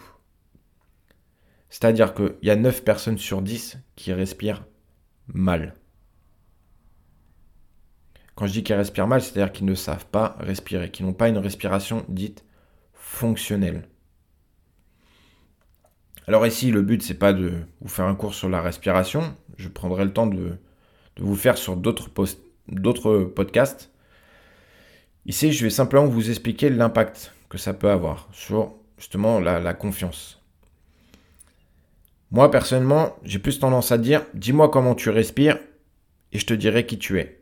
C'est-à-dire 1.70 2.14
qu'il 2.14 2.36
y 2.42 2.50
a 2.50 2.56
9 2.56 2.84
personnes 2.84 3.18
sur 3.18 3.42
10 3.42 3.78
qui 3.94 4.12
respirent 4.12 4.64
mal. 5.26 5.74
Quand 8.34 8.46
je 8.46 8.52
dis 8.52 8.62
qu'ils 8.62 8.76
respirent 8.76 9.06
mal, 9.06 9.20
c'est-à-dire 9.20 9.52
qu'ils 9.52 9.66
ne 9.66 9.74
savent 9.74 10.06
pas 10.06 10.36
respirer, 10.40 10.90
qu'ils 10.90 11.06
n'ont 11.06 11.12
pas 11.12 11.28
une 11.28 11.38
respiration 11.38 12.04
dite 12.08 12.44
fonctionnelle. 12.92 13.88
Alors 16.28 16.46
ici, 16.46 16.70
le 16.70 16.82
but, 16.82 17.02
c'est 17.02 17.14
pas 17.14 17.32
de 17.32 17.52
vous 17.80 17.88
faire 17.88 18.04
un 18.04 18.14
cours 18.14 18.34
sur 18.34 18.50
la 18.50 18.60
respiration. 18.60 19.34
Je 19.56 19.70
prendrai 19.70 20.04
le 20.04 20.12
temps 20.12 20.26
de, 20.26 20.58
vous 21.16 21.34
faire 21.34 21.56
sur 21.56 21.74
d'autres 21.74 23.24
podcasts. 23.24 23.90
Ici, 25.24 25.52
je 25.52 25.64
vais 25.64 25.70
simplement 25.70 26.04
vous 26.04 26.28
expliquer 26.28 26.68
l'impact 26.68 27.32
que 27.48 27.56
ça 27.56 27.72
peut 27.72 27.88
avoir 27.88 28.28
sur 28.30 28.74
justement 28.98 29.40
la, 29.40 29.58
la 29.58 29.72
confiance. 29.72 30.42
Moi, 32.30 32.50
personnellement, 32.50 33.16
j'ai 33.24 33.38
plus 33.38 33.58
tendance 33.58 33.90
à 33.90 33.96
dire, 33.96 34.22
dis-moi 34.34 34.68
comment 34.68 34.94
tu 34.94 35.08
respires 35.08 35.58
et 36.32 36.38
je 36.38 36.44
te 36.44 36.52
dirai 36.52 36.84
qui 36.84 36.98
tu 36.98 37.18
es. 37.18 37.40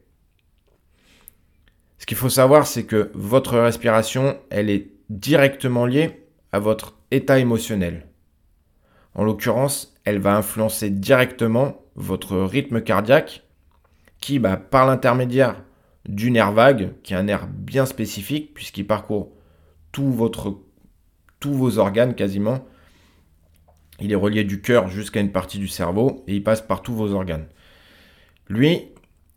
Ce 1.99 2.07
qu'il 2.07 2.17
faut 2.17 2.29
savoir, 2.29 2.69
c'est 2.69 2.85
que 2.85 3.11
votre 3.15 3.59
respiration, 3.59 4.39
elle 4.49 4.71
est 4.71 4.93
directement 5.11 5.87
liée 5.87 6.29
à 6.53 6.61
votre 6.61 6.95
état 7.11 7.41
émotionnel. 7.41 8.07
En 9.17 9.25
l'occurrence, 9.25 9.95
elle 10.05 10.19
va 10.19 10.37
influencer 10.37 10.91
directement 10.91 11.81
votre 11.95 12.37
rythme 12.37 12.83
cardiaque 12.83 13.45
qui, 14.21 14.39
bah, 14.39 14.59
par 14.59 14.87
l'intermédiaire 14.87 15.63
du 16.07 16.31
nerf 16.31 16.53
vague, 16.53 16.93
qui 17.03 17.15
est 17.15 17.17
un 17.17 17.25
nerf 17.25 17.49
bien 17.49 17.87
spécifique 17.87 18.53
puisqu'il 18.53 18.87
parcourt 18.87 19.33
tous 19.91 20.13
vos 20.13 21.79
organes 21.79 22.15
quasiment, 22.15 22.67
il 24.01 24.13
est 24.13 24.17
relié 24.17 24.45
du 24.45 24.61
cœur 24.61 24.89
jusqu'à 24.89 25.21
une 25.21 25.33
partie 25.33 25.59
du 25.59 25.69
cerveau 25.69 26.23
et 26.27 26.37
il 26.37 26.45
passe 26.45 26.61
par 26.61 26.83
tous 26.83 26.93
vos 26.93 27.13
organes. 27.13 27.47
Lui, 28.49 28.89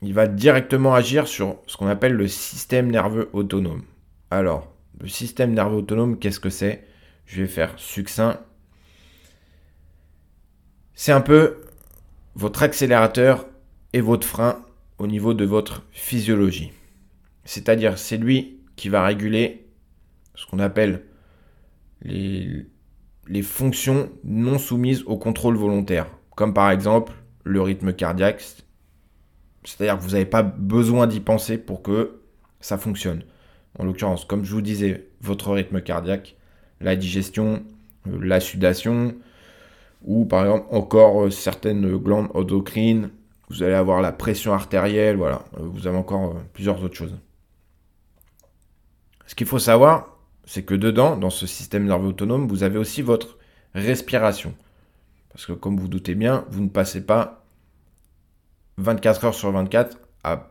il 0.02 0.13
va 0.13 0.28
directement 0.28 0.94
agir 0.94 1.30
sur 1.30 1.60
ce 1.68 1.78
qu'on 1.78 1.88
appelle 1.88 2.13
le 2.13 2.28
système 2.28 2.92
nerveux 2.92 3.30
autonome. 3.32 3.84
Alors, 4.30 4.74
le 5.00 5.08
système 5.08 5.54
nerveux 5.54 5.78
autonome, 5.78 6.20
qu'est-ce 6.20 6.42
que 6.42 6.50
c'est? 6.50 6.86
Je 7.26 7.42
vais 7.42 7.48
faire 7.48 7.74
succinct 7.78 8.42
c'est 11.01 11.13
un 11.13 11.21
peu 11.21 11.55
votre 12.35 12.62
accélérateur 12.62 13.47
et 13.93 14.01
votre 14.01 14.27
frein 14.27 14.65
au 14.97 15.07
niveau 15.07 15.33
de 15.33 15.45
votre 15.45 15.85
physiologie. 15.91 16.73
C'est-à-dire, 17.45 17.97
c'est 17.97 18.17
lui 18.17 18.59
qui 18.75 18.89
va 18.89 19.05
réguler 19.05 19.65
ce 20.35 20.45
qu'on 20.45 20.59
appelle 20.59 21.05
les, 22.01 22.65
les 23.29 23.41
fonctions 23.43 24.12
non 24.25 24.59
soumises 24.59 25.03
au 25.05 25.15
contrôle 25.15 25.55
volontaire, 25.55 26.07
comme 26.35 26.53
par 26.53 26.69
exemple 26.69 27.13
le 27.45 27.62
rythme 27.62 27.93
cardiaque. 27.93 28.43
C'est-à-dire 29.63 29.97
que 29.99 30.03
vous 30.03 30.12
n'avez 30.12 30.25
pas 30.25 30.43
besoin 30.43 31.07
d'y 31.07 31.21
penser 31.21 31.57
pour 31.57 31.81
que 31.81 32.19
ça 32.59 32.77
fonctionne. 32.77 33.23
En 33.77 33.85
l'occurrence, 33.85 34.25
comme 34.25 34.43
je 34.43 34.51
vous 34.51 34.62
disais, 34.62 35.07
votre 35.21 35.53
rythme 35.53 35.79
cardiaque, 35.79 36.35
la 36.81 36.97
digestion, 36.97 37.63
euh, 38.09 38.19
la 38.21 38.41
sudation, 38.41 39.15
ou 40.01 40.25
par 40.25 40.45
exemple 40.45 40.67
encore 40.71 41.25
euh, 41.25 41.29
certaines 41.29 41.97
glandes 41.97 42.29
endocrines, 42.33 43.12
vous 43.49 43.63
allez 43.63 43.73
avoir 43.73 44.01
la 44.01 44.12
pression 44.12 44.53
artérielle, 44.53 45.17
voilà, 45.17 45.43
euh, 45.57 45.63
vous 45.63 45.88
avez 45.88 45.97
encore 45.97 46.35
euh, 46.35 46.39
plusieurs 46.53 46.81
autres 46.83 46.95
choses. 46.95 47.17
Ce 49.25 49.35
qu'il 49.35 49.47
faut 49.47 49.59
savoir, 49.59 50.17
c'est 50.45 50.63
que 50.63 50.75
dedans, 50.75 51.17
dans 51.17 51.29
ce 51.29 51.45
système 51.45 51.85
nerveux 51.85 52.09
autonome, 52.09 52.47
vous 52.47 52.63
avez 52.63 52.77
aussi 52.77 53.01
votre 53.01 53.38
respiration. 53.73 54.55
Parce 55.29 55.45
que 55.45 55.53
comme 55.53 55.79
vous 55.79 55.88
doutez 55.88 56.15
bien, 56.15 56.45
vous 56.49 56.62
ne 56.62 56.69
passez 56.69 57.05
pas 57.05 57.45
24 58.77 59.25
heures 59.25 59.35
sur 59.35 59.51
24 59.51 59.99
à 60.23 60.49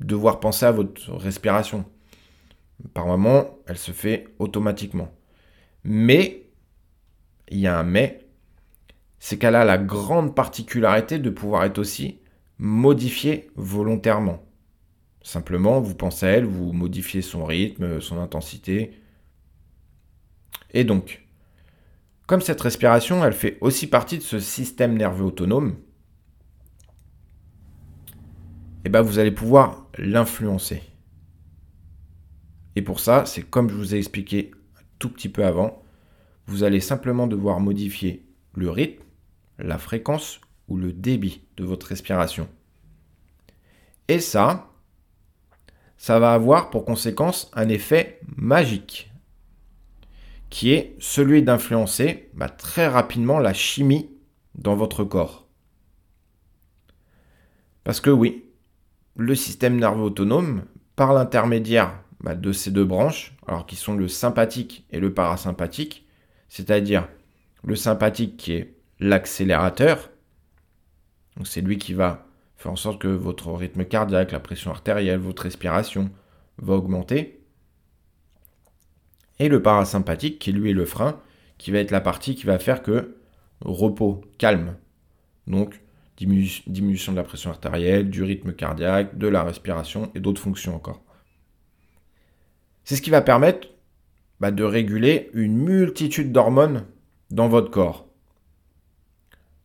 devoir 0.00 0.40
penser 0.40 0.66
à 0.66 0.72
votre 0.72 1.12
respiration. 1.12 1.84
Par 2.92 3.06
moment, 3.06 3.58
elle 3.66 3.78
se 3.78 3.92
fait 3.92 4.28
automatiquement. 4.38 5.08
Mais, 5.84 6.46
il 7.48 7.58
y 7.58 7.66
a 7.66 7.78
un 7.78 7.84
mais, 7.84 8.23
c'est 9.24 9.38
qu'elle 9.38 9.54
a 9.54 9.64
la 9.64 9.78
grande 9.78 10.34
particularité 10.34 11.18
de 11.18 11.30
pouvoir 11.30 11.64
être 11.64 11.78
aussi 11.78 12.18
modifiée 12.58 13.48
volontairement. 13.56 14.44
Simplement, 15.22 15.80
vous 15.80 15.94
pensez 15.94 16.26
à 16.26 16.28
elle, 16.32 16.44
vous 16.44 16.74
modifiez 16.74 17.22
son 17.22 17.46
rythme, 17.46 18.02
son 18.02 18.18
intensité. 18.18 18.90
Et 20.74 20.84
donc, 20.84 21.24
comme 22.26 22.42
cette 22.42 22.60
respiration, 22.60 23.24
elle 23.24 23.32
fait 23.32 23.56
aussi 23.62 23.86
partie 23.86 24.18
de 24.18 24.22
ce 24.22 24.38
système 24.38 24.94
nerveux 24.94 25.24
autonome, 25.24 25.76
eh 28.84 28.90
ben 28.90 29.00
vous 29.00 29.18
allez 29.18 29.32
pouvoir 29.32 29.86
l'influencer. 29.96 30.82
Et 32.76 32.82
pour 32.82 33.00
ça, 33.00 33.24
c'est 33.24 33.40
comme 33.42 33.70
je 33.70 33.74
vous 33.74 33.94
ai 33.94 33.98
expliqué 33.98 34.50
un 34.76 34.82
tout 34.98 35.08
petit 35.08 35.30
peu 35.30 35.46
avant, 35.46 35.82
vous 36.46 36.62
allez 36.62 36.80
simplement 36.80 37.26
devoir 37.26 37.58
modifier 37.58 38.26
le 38.52 38.68
rythme, 38.68 39.03
la 39.58 39.78
fréquence 39.78 40.40
ou 40.68 40.76
le 40.76 40.92
débit 40.92 41.42
de 41.56 41.64
votre 41.64 41.86
respiration. 41.86 42.48
Et 44.08 44.20
ça, 44.20 44.70
ça 45.96 46.18
va 46.18 46.34
avoir 46.34 46.70
pour 46.70 46.84
conséquence 46.84 47.50
un 47.54 47.68
effet 47.68 48.20
magique, 48.36 49.12
qui 50.50 50.72
est 50.72 50.94
celui 50.98 51.42
d'influencer 51.42 52.30
bah, 52.34 52.48
très 52.48 52.86
rapidement 52.86 53.38
la 53.38 53.54
chimie 53.54 54.10
dans 54.54 54.76
votre 54.76 55.04
corps. 55.04 55.46
Parce 57.82 58.00
que 58.00 58.10
oui, 58.10 58.44
le 59.16 59.34
système 59.34 59.78
nerveux 59.78 60.04
autonome, 60.04 60.64
par 60.96 61.12
l'intermédiaire 61.12 61.98
bah, 62.20 62.34
de 62.34 62.52
ces 62.52 62.70
deux 62.70 62.84
branches, 62.84 63.34
alors 63.46 63.66
qui 63.66 63.76
sont 63.76 63.94
le 63.94 64.08
sympathique 64.08 64.86
et 64.90 65.00
le 65.00 65.12
parasympathique, 65.12 66.06
c'est-à-dire 66.48 67.08
le 67.62 67.76
sympathique 67.76 68.36
qui 68.36 68.52
est 68.52 68.73
l'accélérateur, 69.04 70.10
c'est 71.44 71.60
lui 71.60 71.78
qui 71.78 71.94
va 71.94 72.26
faire 72.56 72.72
en 72.72 72.76
sorte 72.76 73.00
que 73.00 73.08
votre 73.08 73.52
rythme 73.52 73.84
cardiaque, 73.84 74.32
la 74.32 74.40
pression 74.40 74.70
artérielle, 74.70 75.18
votre 75.18 75.42
respiration 75.42 76.10
va 76.58 76.74
augmenter. 76.74 77.40
Et 79.38 79.48
le 79.48 79.60
parasympathique, 79.60 80.38
qui 80.38 80.52
lui 80.52 80.70
est 80.70 80.74
le 80.74 80.84
frein, 80.84 81.20
qui 81.58 81.70
va 81.70 81.78
être 81.78 81.90
la 81.90 82.00
partie 82.00 82.34
qui 82.34 82.46
va 82.46 82.58
faire 82.58 82.82
que 82.82 83.16
repos, 83.60 84.22
calme. 84.38 84.76
Donc 85.46 85.80
diminution 86.16 87.12
de 87.12 87.16
la 87.16 87.24
pression 87.24 87.50
artérielle, 87.50 88.08
du 88.08 88.22
rythme 88.22 88.52
cardiaque, 88.52 89.18
de 89.18 89.26
la 89.26 89.42
respiration 89.42 90.10
et 90.14 90.20
d'autres 90.20 90.40
fonctions 90.40 90.74
encore. 90.74 91.02
C'est 92.84 92.96
ce 92.96 93.02
qui 93.02 93.10
va 93.10 93.20
permettre 93.20 93.68
bah, 94.40 94.50
de 94.50 94.62
réguler 94.62 95.30
une 95.34 95.56
multitude 95.56 96.32
d'hormones 96.32 96.86
dans 97.30 97.48
votre 97.48 97.70
corps, 97.70 98.03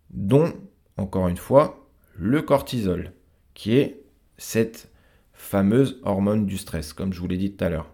dont, 0.10 0.54
encore 0.98 1.28
une 1.28 1.38
fois, 1.38 1.90
le 2.16 2.42
cortisol, 2.42 3.14
qui 3.54 3.76
est 3.78 4.04
cette 4.38 4.92
fameuse 5.34 6.00
hormone 6.04 6.46
du 6.46 6.58
stress, 6.58 6.94
comme 6.94 7.14
je 7.14 7.20
vous 7.20 7.28
l'ai 7.28 7.38
dit 7.38 7.54
tout 7.54 7.64
à 7.64 7.70
l'heure. 7.70 7.92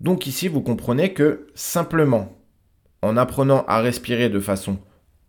Donc 0.00 0.26
ici, 0.26 0.48
vous 0.48 0.62
comprenez 0.62 1.12
que 1.12 1.46
simplement 1.54 2.36
en 3.02 3.16
apprenant 3.16 3.64
à 3.66 3.80
respirer 3.80 4.28
de 4.30 4.40
façon 4.40 4.78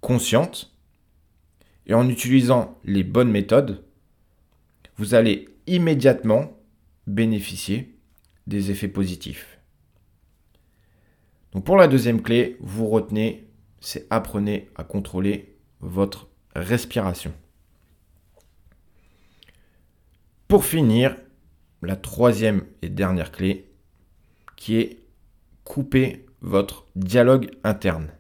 consciente 0.01 0.75
et 1.85 1.93
en 1.93 2.07
utilisant 2.09 2.79
les 2.83 3.03
bonnes 3.03 3.31
méthodes, 3.31 3.83
vous 4.97 5.15
allez 5.15 5.49
immédiatement 5.67 6.57
bénéficier 7.07 7.97
des 8.47 8.71
effets 8.71 8.87
positifs. 8.87 9.59
Donc 11.51 11.65
pour 11.65 11.77
la 11.77 11.87
deuxième 11.87 12.21
clé, 12.21 12.57
vous 12.59 12.87
retenez, 12.87 13.47
c'est 13.83 14.07
apprenez 14.09 14.69
à 14.75 14.85
contrôler 14.85 15.57
votre 15.81 16.29
respiration. 16.55 17.33
Pour 20.47 20.63
finir, 20.63 21.17
la 21.81 21.97
troisième 21.97 22.63
et 22.81 22.87
dernière 22.87 23.31
clé, 23.31 23.69
qui 24.55 24.77
est 24.77 24.99
couper 25.65 26.25
votre 26.41 26.85
dialogue 26.95 27.51
interne. 27.63 28.11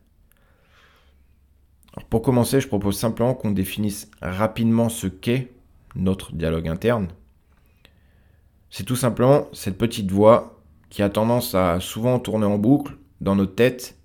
pour 2.09 2.21
commencer, 2.21 2.59
je 2.59 2.67
propose 2.67 2.97
simplement 2.97 3.33
qu'on 3.33 3.51
définisse 3.51 4.09
rapidement 4.21 4.89
ce 4.89 5.07
qu'est 5.07 5.53
notre 5.95 6.33
dialogue 6.33 6.67
interne. 6.67 7.07
C'est 8.69 8.83
tout 8.83 8.95
simplement 8.95 9.47
cette 9.53 9.77
petite 9.77 10.11
voix 10.11 10.61
qui 10.89 11.03
a 11.03 11.09
tendance 11.09 11.55
à 11.55 11.79
souvent 11.79 12.19
tourner 12.19 12.45
en 12.45 12.57
boucle 12.57 12.97
dans 13.21 13.35
notre 13.35 13.55
tête 13.55 14.02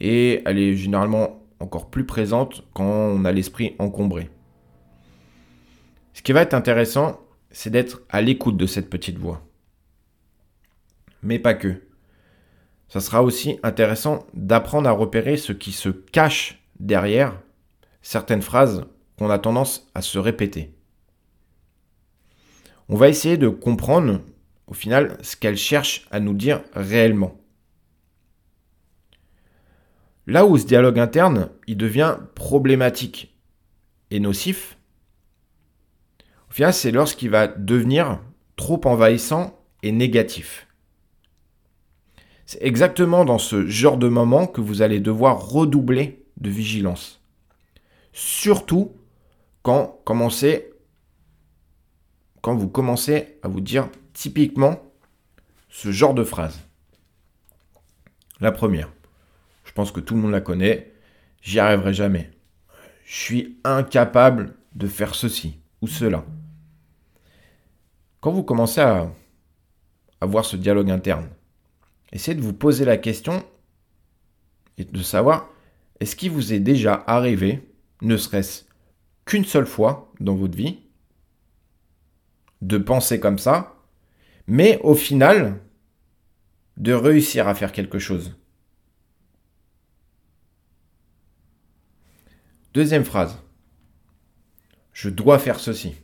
et 0.00 0.42
elle 0.44 0.58
est 0.58 0.76
généralement 0.76 1.42
encore 1.60 1.90
plus 1.90 2.04
présente 2.04 2.64
quand 2.74 2.84
on 2.84 3.24
a 3.24 3.32
l'esprit 3.32 3.74
encombré. 3.78 4.30
Ce 6.12 6.22
qui 6.22 6.32
va 6.32 6.42
être 6.42 6.54
intéressant, 6.54 7.20
c'est 7.50 7.70
d'être 7.70 8.02
à 8.08 8.20
l'écoute 8.20 8.56
de 8.56 8.66
cette 8.66 8.90
petite 8.90 9.18
voix. 9.18 9.42
Mais 11.22 11.38
pas 11.38 11.54
que. 11.54 11.82
Ça 12.88 13.00
sera 13.00 13.22
aussi 13.22 13.58
intéressant 13.62 14.26
d'apprendre 14.34 14.88
à 14.88 14.92
repérer 14.92 15.36
ce 15.36 15.52
qui 15.52 15.72
se 15.72 15.88
cache 15.88 16.62
derrière 16.78 17.40
certaines 18.02 18.42
phrases 18.42 18.86
qu'on 19.18 19.30
a 19.30 19.38
tendance 19.38 19.90
à 19.94 20.02
se 20.02 20.18
répéter. 20.18 20.72
On 22.88 22.96
va 22.96 23.08
essayer 23.08 23.36
de 23.36 23.48
comprendre 23.48 24.20
au 24.66 24.74
final 24.74 25.18
ce 25.22 25.36
qu'elle 25.36 25.56
cherche 25.56 26.06
à 26.10 26.20
nous 26.20 26.34
dire 26.34 26.62
réellement. 26.72 27.36
Là 30.26 30.44
où 30.46 30.58
ce 30.58 30.66
dialogue 30.66 30.98
interne, 30.98 31.50
il 31.66 31.76
devient 31.76 32.16
problématique 32.34 33.36
et 34.10 34.20
nocif, 34.20 34.76
c'est 36.72 36.90
lorsqu'il 36.90 37.30
va 37.30 37.48
devenir 37.48 38.20
trop 38.56 38.80
envahissant 38.84 39.58
et 39.82 39.92
négatif. 39.92 40.66
C'est 42.46 42.62
exactement 42.62 43.24
dans 43.24 43.38
ce 43.38 43.66
genre 43.66 43.98
de 43.98 44.08
moment 44.08 44.46
que 44.46 44.60
vous 44.60 44.82
allez 44.82 45.00
devoir 45.00 45.48
redoubler 45.48 46.24
de 46.38 46.48
vigilance. 46.48 47.20
Surtout 48.12 48.92
quand, 49.62 50.00
quand 52.40 52.54
vous 52.54 52.68
commencez 52.68 53.38
à 53.42 53.48
vous 53.48 53.60
dire 53.60 53.88
typiquement 54.12 54.80
ce 55.68 55.90
genre 55.90 56.14
de 56.14 56.24
phrase. 56.24 56.60
La 58.40 58.52
première 58.52 58.92
pense 59.76 59.92
que 59.92 60.00
tout 60.00 60.14
le 60.14 60.20
monde 60.22 60.32
la 60.32 60.40
connaît. 60.40 60.92
J'y 61.42 61.60
arriverai 61.60 61.94
jamais. 61.94 62.30
Je 63.04 63.14
suis 63.14 63.58
incapable 63.62 64.54
de 64.74 64.88
faire 64.88 65.14
ceci 65.14 65.60
ou 65.80 65.86
cela. 65.86 66.24
Quand 68.20 68.32
vous 68.32 68.42
commencez 68.42 68.80
à 68.80 69.12
avoir 70.20 70.44
ce 70.44 70.56
dialogue 70.56 70.90
interne, 70.90 71.28
essayez 72.12 72.36
de 72.36 72.42
vous 72.42 72.54
poser 72.54 72.84
la 72.84 72.96
question 72.96 73.44
et 74.78 74.84
de 74.84 75.02
savoir 75.02 75.48
est-ce 76.00 76.16
qu'il 76.16 76.32
vous 76.32 76.52
est 76.52 76.60
déjà 76.60 77.04
arrivé, 77.06 77.68
ne 78.02 78.16
serait-ce 78.16 78.64
qu'une 79.24 79.44
seule 79.44 79.66
fois 79.66 80.12
dans 80.20 80.34
votre 80.34 80.56
vie, 80.56 80.78
de 82.62 82.78
penser 82.78 83.20
comme 83.20 83.38
ça, 83.38 83.76
mais 84.46 84.80
au 84.82 84.94
final, 84.94 85.60
de 86.76 86.92
réussir 86.92 87.46
à 87.46 87.54
faire 87.54 87.72
quelque 87.72 87.98
chose? 87.98 88.36
Deuxième 92.76 93.06
phrase. 93.06 93.38
Je 94.92 95.08
dois 95.08 95.38
faire 95.38 95.60
ceci. 95.60 95.94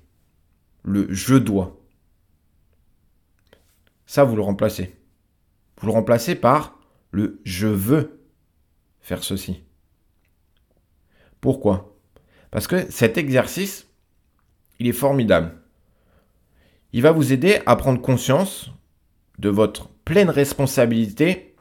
Le 0.83 1.07
je 1.13 1.35
dois. 1.35 1.79
Ça, 4.07 4.25
vous 4.25 4.37
le 4.37 4.41
remplacez. 4.41 4.97
Vous 5.77 5.89
le 5.89 5.93
remplacez 5.93 6.35
par 6.35 6.81
le 7.11 7.43
je 7.45 7.67
veux 7.67 8.25
faire 9.03 9.23
ceci. 9.23 9.65
Pourquoi? 11.43 11.95
Parce 12.51 12.67
que 12.67 12.91
cet 12.91 13.19
exercice, 13.19 13.87
il 14.79 14.87
est 14.87 14.93
formidable. 14.93 15.61
Il 16.95 17.03
va 17.03 17.13
vous 17.13 17.35
aider 17.35 17.61
à 17.67 17.77
prendre 17.77 18.01
conscience 18.01 18.71
de 19.39 19.51
votre 19.51 19.91
pleine 20.07 20.31
responsabilité 20.31 21.55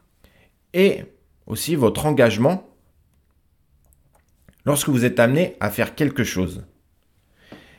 et 0.72 1.04
aussi 1.44 1.74
votre 1.74 2.06
engagement 2.06 2.71
lorsque 4.64 4.88
vous 4.88 5.04
êtes 5.04 5.20
amené 5.20 5.56
à 5.60 5.70
faire 5.70 5.94
quelque 5.94 6.24
chose. 6.24 6.64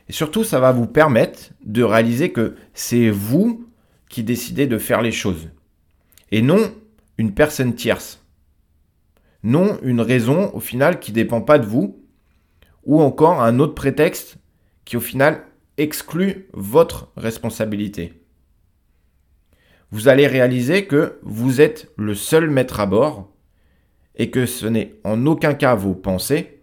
Et 0.08 0.12
surtout, 0.12 0.44
ça 0.44 0.60
va 0.60 0.72
vous 0.72 0.86
permettre 0.86 1.50
de 1.64 1.82
réaliser 1.82 2.30
que 2.30 2.56
c'est 2.74 3.10
vous 3.10 3.68
qui 4.08 4.22
décidez 4.22 4.66
de 4.66 4.78
faire 4.78 5.02
les 5.02 5.12
choses. 5.12 5.50
Et 6.30 6.42
non 6.42 6.72
une 7.18 7.34
personne 7.34 7.74
tierce. 7.74 8.22
Non 9.42 9.78
une 9.82 10.00
raison 10.00 10.50
au 10.54 10.60
final 10.60 11.00
qui 11.00 11.10
ne 11.10 11.16
dépend 11.16 11.40
pas 11.40 11.58
de 11.58 11.66
vous. 11.66 12.02
Ou 12.84 13.00
encore 13.00 13.42
un 13.42 13.58
autre 13.60 13.74
prétexte 13.74 14.36
qui 14.84 14.96
au 14.96 15.00
final 15.00 15.42
exclut 15.78 16.48
votre 16.52 17.10
responsabilité. 17.16 18.20
Vous 19.90 20.08
allez 20.08 20.26
réaliser 20.26 20.86
que 20.86 21.18
vous 21.22 21.60
êtes 21.60 21.90
le 21.96 22.14
seul 22.14 22.50
maître 22.50 22.80
à 22.80 22.86
bord 22.86 23.32
et 24.16 24.30
que 24.30 24.44
ce 24.44 24.66
n'est 24.66 24.94
en 25.04 25.24
aucun 25.26 25.54
cas 25.54 25.74
vos 25.74 25.94
pensées 25.94 26.53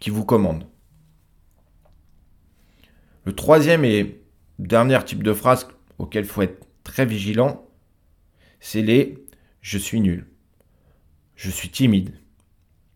qui 0.00 0.10
vous 0.10 0.24
commandent. 0.24 0.68
Le 3.24 3.34
troisième 3.34 3.84
et 3.84 4.20
dernier 4.58 5.02
type 5.04 5.22
de 5.22 5.32
phrase 5.32 5.66
auquel 5.98 6.24
il 6.24 6.30
faut 6.30 6.42
être 6.42 6.66
très 6.82 7.06
vigilant, 7.06 7.68
c'est 8.60 8.82
les 8.82 9.24
je 9.62 9.78
suis 9.78 10.00
nul, 10.00 10.26
je 11.36 11.50
suis 11.50 11.70
timide, 11.70 12.14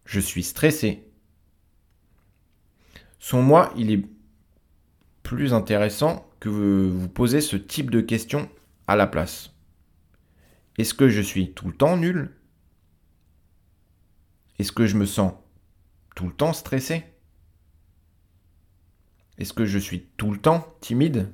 je 0.04 0.20
suis 0.20 0.42
stressé. 0.42 1.04
Son 3.18 3.42
moi, 3.42 3.72
il 3.76 3.90
est 3.90 4.04
plus 5.22 5.54
intéressant 5.54 6.30
que 6.40 6.48
vous 6.48 7.08
posez 7.08 7.40
ce 7.40 7.56
type 7.56 7.90
de 7.90 8.00
questions 8.00 8.48
à 8.86 8.96
la 8.96 9.06
place. 9.06 9.50
Est-ce 10.78 10.94
que 10.94 11.08
je 11.08 11.20
suis 11.20 11.52
tout 11.52 11.68
le 11.68 11.74
temps 11.74 11.96
nul? 11.96 12.30
Est-ce 14.58 14.72
que 14.72 14.86
je 14.86 14.96
me 14.96 15.06
sens 15.06 15.34
tout 16.18 16.26
le 16.26 16.32
temps 16.32 16.52
stressé 16.52 17.04
Est-ce 19.38 19.52
que 19.52 19.66
je 19.66 19.78
suis 19.78 20.08
tout 20.16 20.32
le 20.32 20.38
temps 20.38 20.66
timide? 20.80 21.32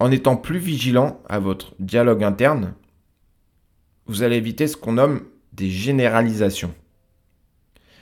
En 0.00 0.10
étant 0.10 0.36
plus 0.36 0.58
vigilant 0.58 1.22
à 1.28 1.38
votre 1.38 1.76
dialogue 1.78 2.24
interne, 2.24 2.74
vous 4.06 4.24
allez 4.24 4.34
éviter 4.34 4.66
ce 4.66 4.76
qu'on 4.76 4.94
nomme 4.94 5.24
des 5.52 5.70
généralisations. 5.70 6.74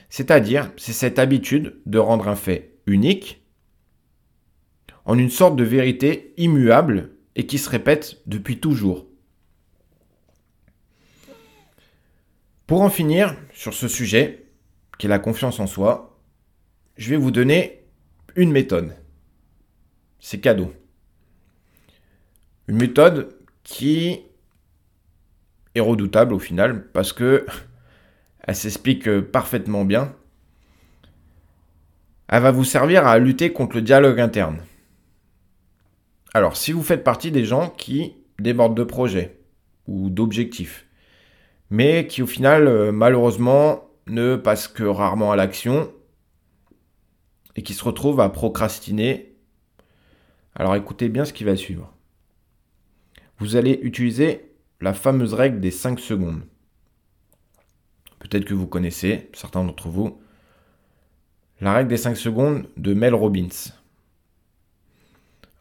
C'est-à-dire, 0.09 0.71
c'est 0.75 0.91
cette 0.91 1.19
habitude 1.19 1.79
de 1.85 1.99
rendre 1.99 2.27
un 2.27 2.35
fait 2.35 2.79
unique 2.87 3.45
en 5.05 5.19
une 5.19 5.29
sorte 5.29 5.55
de 5.55 5.63
vérité 5.63 6.33
immuable 6.37 7.11
et 7.35 7.45
qui 7.45 7.59
se 7.59 7.69
répète 7.69 8.23
depuis 8.25 8.59
toujours. 8.59 9.05
Pour 12.67 12.81
en 12.81 12.89
finir 12.89 13.35
sur 13.53 13.75
ce 13.75 13.87
sujet, 13.87 14.47
qui 14.97 15.05
est 15.05 15.09
la 15.09 15.19
confiance 15.19 15.59
en 15.59 15.67
soi, 15.67 16.19
je 16.97 17.11
vais 17.11 17.17
vous 17.17 17.29
donner 17.29 17.83
une 18.35 18.51
méthode. 18.51 18.95
C'est 20.19 20.39
cadeau. 20.39 20.73
Une 22.67 22.77
méthode 22.77 23.37
qui 23.63 24.21
est 25.75 25.79
redoutable 25.79 26.33
au 26.33 26.39
final 26.39 26.87
parce 26.91 27.13
que 27.13 27.45
elle 28.39 28.55
s'explique 28.55 29.19
parfaitement 29.19 29.85
bien. 29.85 30.15
Elle 32.27 32.41
va 32.41 32.51
vous 32.51 32.63
servir 32.63 33.05
à 33.05 33.19
lutter 33.19 33.53
contre 33.53 33.75
le 33.75 33.83
dialogue 33.83 34.19
interne. 34.19 34.57
Alors, 36.33 36.57
si 36.57 36.71
vous 36.71 36.81
faites 36.81 37.03
partie 37.03 37.31
des 37.31 37.45
gens 37.45 37.69
qui 37.69 38.15
débordent 38.39 38.75
de 38.75 38.83
projets 38.83 39.39
ou 39.87 40.09
d'objectifs, 40.09 40.84
mais 41.69 42.07
qui 42.07 42.21
au 42.21 42.27
final, 42.27 42.67
euh, 42.67 42.91
malheureusement, 42.91 43.89
ne 44.07 44.35
passent 44.35 44.67
que 44.67 44.83
rarement 44.83 45.31
à 45.31 45.35
l'action 45.35 45.91
et 47.55 47.63
qui 47.63 47.73
se 47.73 47.83
retrouvent 47.83 48.19
à 48.19 48.29
procrastiner, 48.29 49.35
alors 50.55 50.75
écoutez 50.75 51.09
bien 51.09 51.25
ce 51.25 51.33
qui 51.33 51.43
va 51.43 51.55
suivre. 51.55 51.93
Vous 53.39 53.55
allez 53.55 53.79
utiliser 53.81 54.53
la 54.79 54.93
fameuse 54.93 55.33
règle 55.33 55.59
des 55.59 55.71
5 55.71 55.99
secondes. 55.99 56.41
Peut-être 58.19 58.45
que 58.45 58.53
vous 58.53 58.67
connaissez, 58.67 59.29
certains 59.33 59.63
d'entre 59.63 59.89
vous, 59.89 60.19
la 61.61 61.73
règle 61.73 61.89
des 61.89 61.97
5 61.97 62.15
secondes 62.15 62.69
de 62.77 62.93
Mel 62.93 63.13
Robbins. 63.13 63.47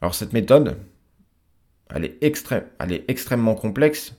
Alors 0.00 0.14
cette 0.14 0.32
méthode, 0.32 0.78
elle 1.94 2.04
est, 2.04 2.18
elle 2.78 2.92
est 2.92 3.04
extrêmement 3.08 3.54
complexe. 3.54 4.14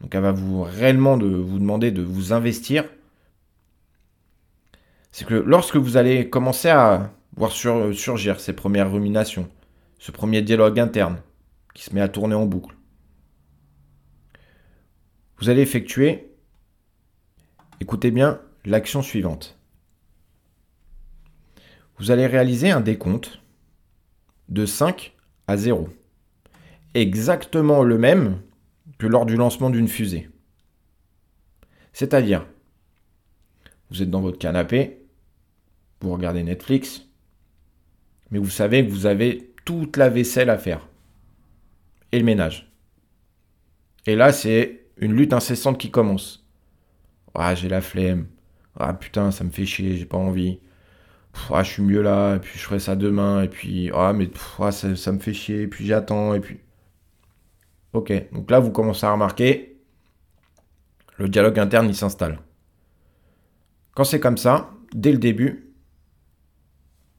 Donc 0.00 0.14
elle 0.14 0.22
va 0.22 0.32
vous 0.32 0.62
réellement 0.62 1.16
de, 1.16 1.26
vous 1.26 1.58
demander 1.58 1.90
de 1.90 2.02
vous 2.02 2.32
investir. 2.32 2.84
C'est 5.10 5.26
que 5.26 5.34
lorsque 5.34 5.76
vous 5.76 5.96
allez 5.96 6.28
commencer 6.30 6.68
à 6.68 7.12
voir 7.36 7.52
surgir 7.52 8.40
ces 8.40 8.52
premières 8.52 8.92
ruminations, 8.92 9.48
ce 9.98 10.12
premier 10.12 10.42
dialogue 10.42 10.78
interne 10.78 11.20
qui 11.74 11.82
se 11.84 11.94
met 11.94 12.00
à 12.00 12.08
tourner 12.08 12.34
en 12.34 12.46
boucle, 12.46 12.74
vous 15.38 15.48
allez 15.48 15.62
effectuer, 15.62 16.32
écoutez 17.80 18.10
bien, 18.10 18.40
l'action 18.64 19.02
suivante. 19.02 19.56
Vous 21.98 22.10
allez 22.10 22.26
réaliser 22.26 22.70
un 22.70 22.80
décompte 22.80 23.40
de 24.48 24.66
5 24.66 25.14
à 25.46 25.56
0. 25.56 25.88
Exactement 26.94 27.82
le 27.82 27.98
même 27.98 28.40
que 28.98 29.06
lors 29.06 29.26
du 29.26 29.36
lancement 29.36 29.70
d'une 29.70 29.88
fusée. 29.88 30.28
C'est-à-dire, 31.92 32.46
vous 33.90 34.02
êtes 34.02 34.10
dans 34.10 34.20
votre 34.20 34.38
canapé, 34.38 34.98
vous 36.00 36.12
regardez 36.12 36.42
Netflix, 36.42 37.06
mais 38.30 38.38
vous 38.38 38.50
savez 38.50 38.86
que 38.86 38.90
vous 38.90 39.06
avez 39.06 39.52
toute 39.64 39.96
la 39.96 40.08
vaisselle 40.08 40.50
à 40.50 40.58
faire. 40.58 40.88
Et 42.12 42.18
le 42.18 42.24
ménage. 42.24 42.72
Et 44.06 44.16
là, 44.16 44.32
c'est 44.32 44.86
une 44.96 45.12
lutte 45.12 45.32
incessante 45.32 45.78
qui 45.78 45.90
commence. 45.90 46.46
Ah, 47.34 47.54
j'ai 47.54 47.68
la 47.68 47.80
flemme. 47.80 48.26
Ah 48.76 48.94
putain, 48.94 49.30
ça 49.30 49.44
me 49.44 49.50
fait 49.50 49.66
chier, 49.66 49.96
j'ai 49.96 50.06
pas 50.06 50.16
envie 50.16 50.60
ah, 51.50 51.62
je 51.62 51.70
suis 51.72 51.82
mieux 51.82 52.02
là, 52.02 52.36
et 52.36 52.38
puis 52.40 52.58
je 52.58 52.64
ferai 52.64 52.78
ça 52.78 52.96
demain, 52.96 53.42
et 53.42 53.48
puis, 53.48 53.90
ah, 53.94 54.12
mais 54.12 54.28
ah, 54.58 54.72
ça, 54.72 55.12
me 55.12 55.18
fait 55.18 55.32
chier, 55.34 55.62
et 55.62 55.66
puis 55.68 55.86
j'attends, 55.86 56.34
et 56.34 56.40
puis. 56.40 56.58
Ok, 57.92 58.12
donc 58.32 58.50
là, 58.50 58.60
vous 58.60 58.70
commencez 58.70 59.06
à 59.06 59.12
remarquer, 59.12 59.80
le 61.16 61.28
dialogue 61.28 61.58
interne, 61.58 61.88
il 61.88 61.94
s'installe. 61.94 62.38
Quand 63.94 64.04
c'est 64.04 64.20
comme 64.20 64.36
ça, 64.36 64.70
dès 64.94 65.12
le 65.12 65.18
début, 65.18 65.72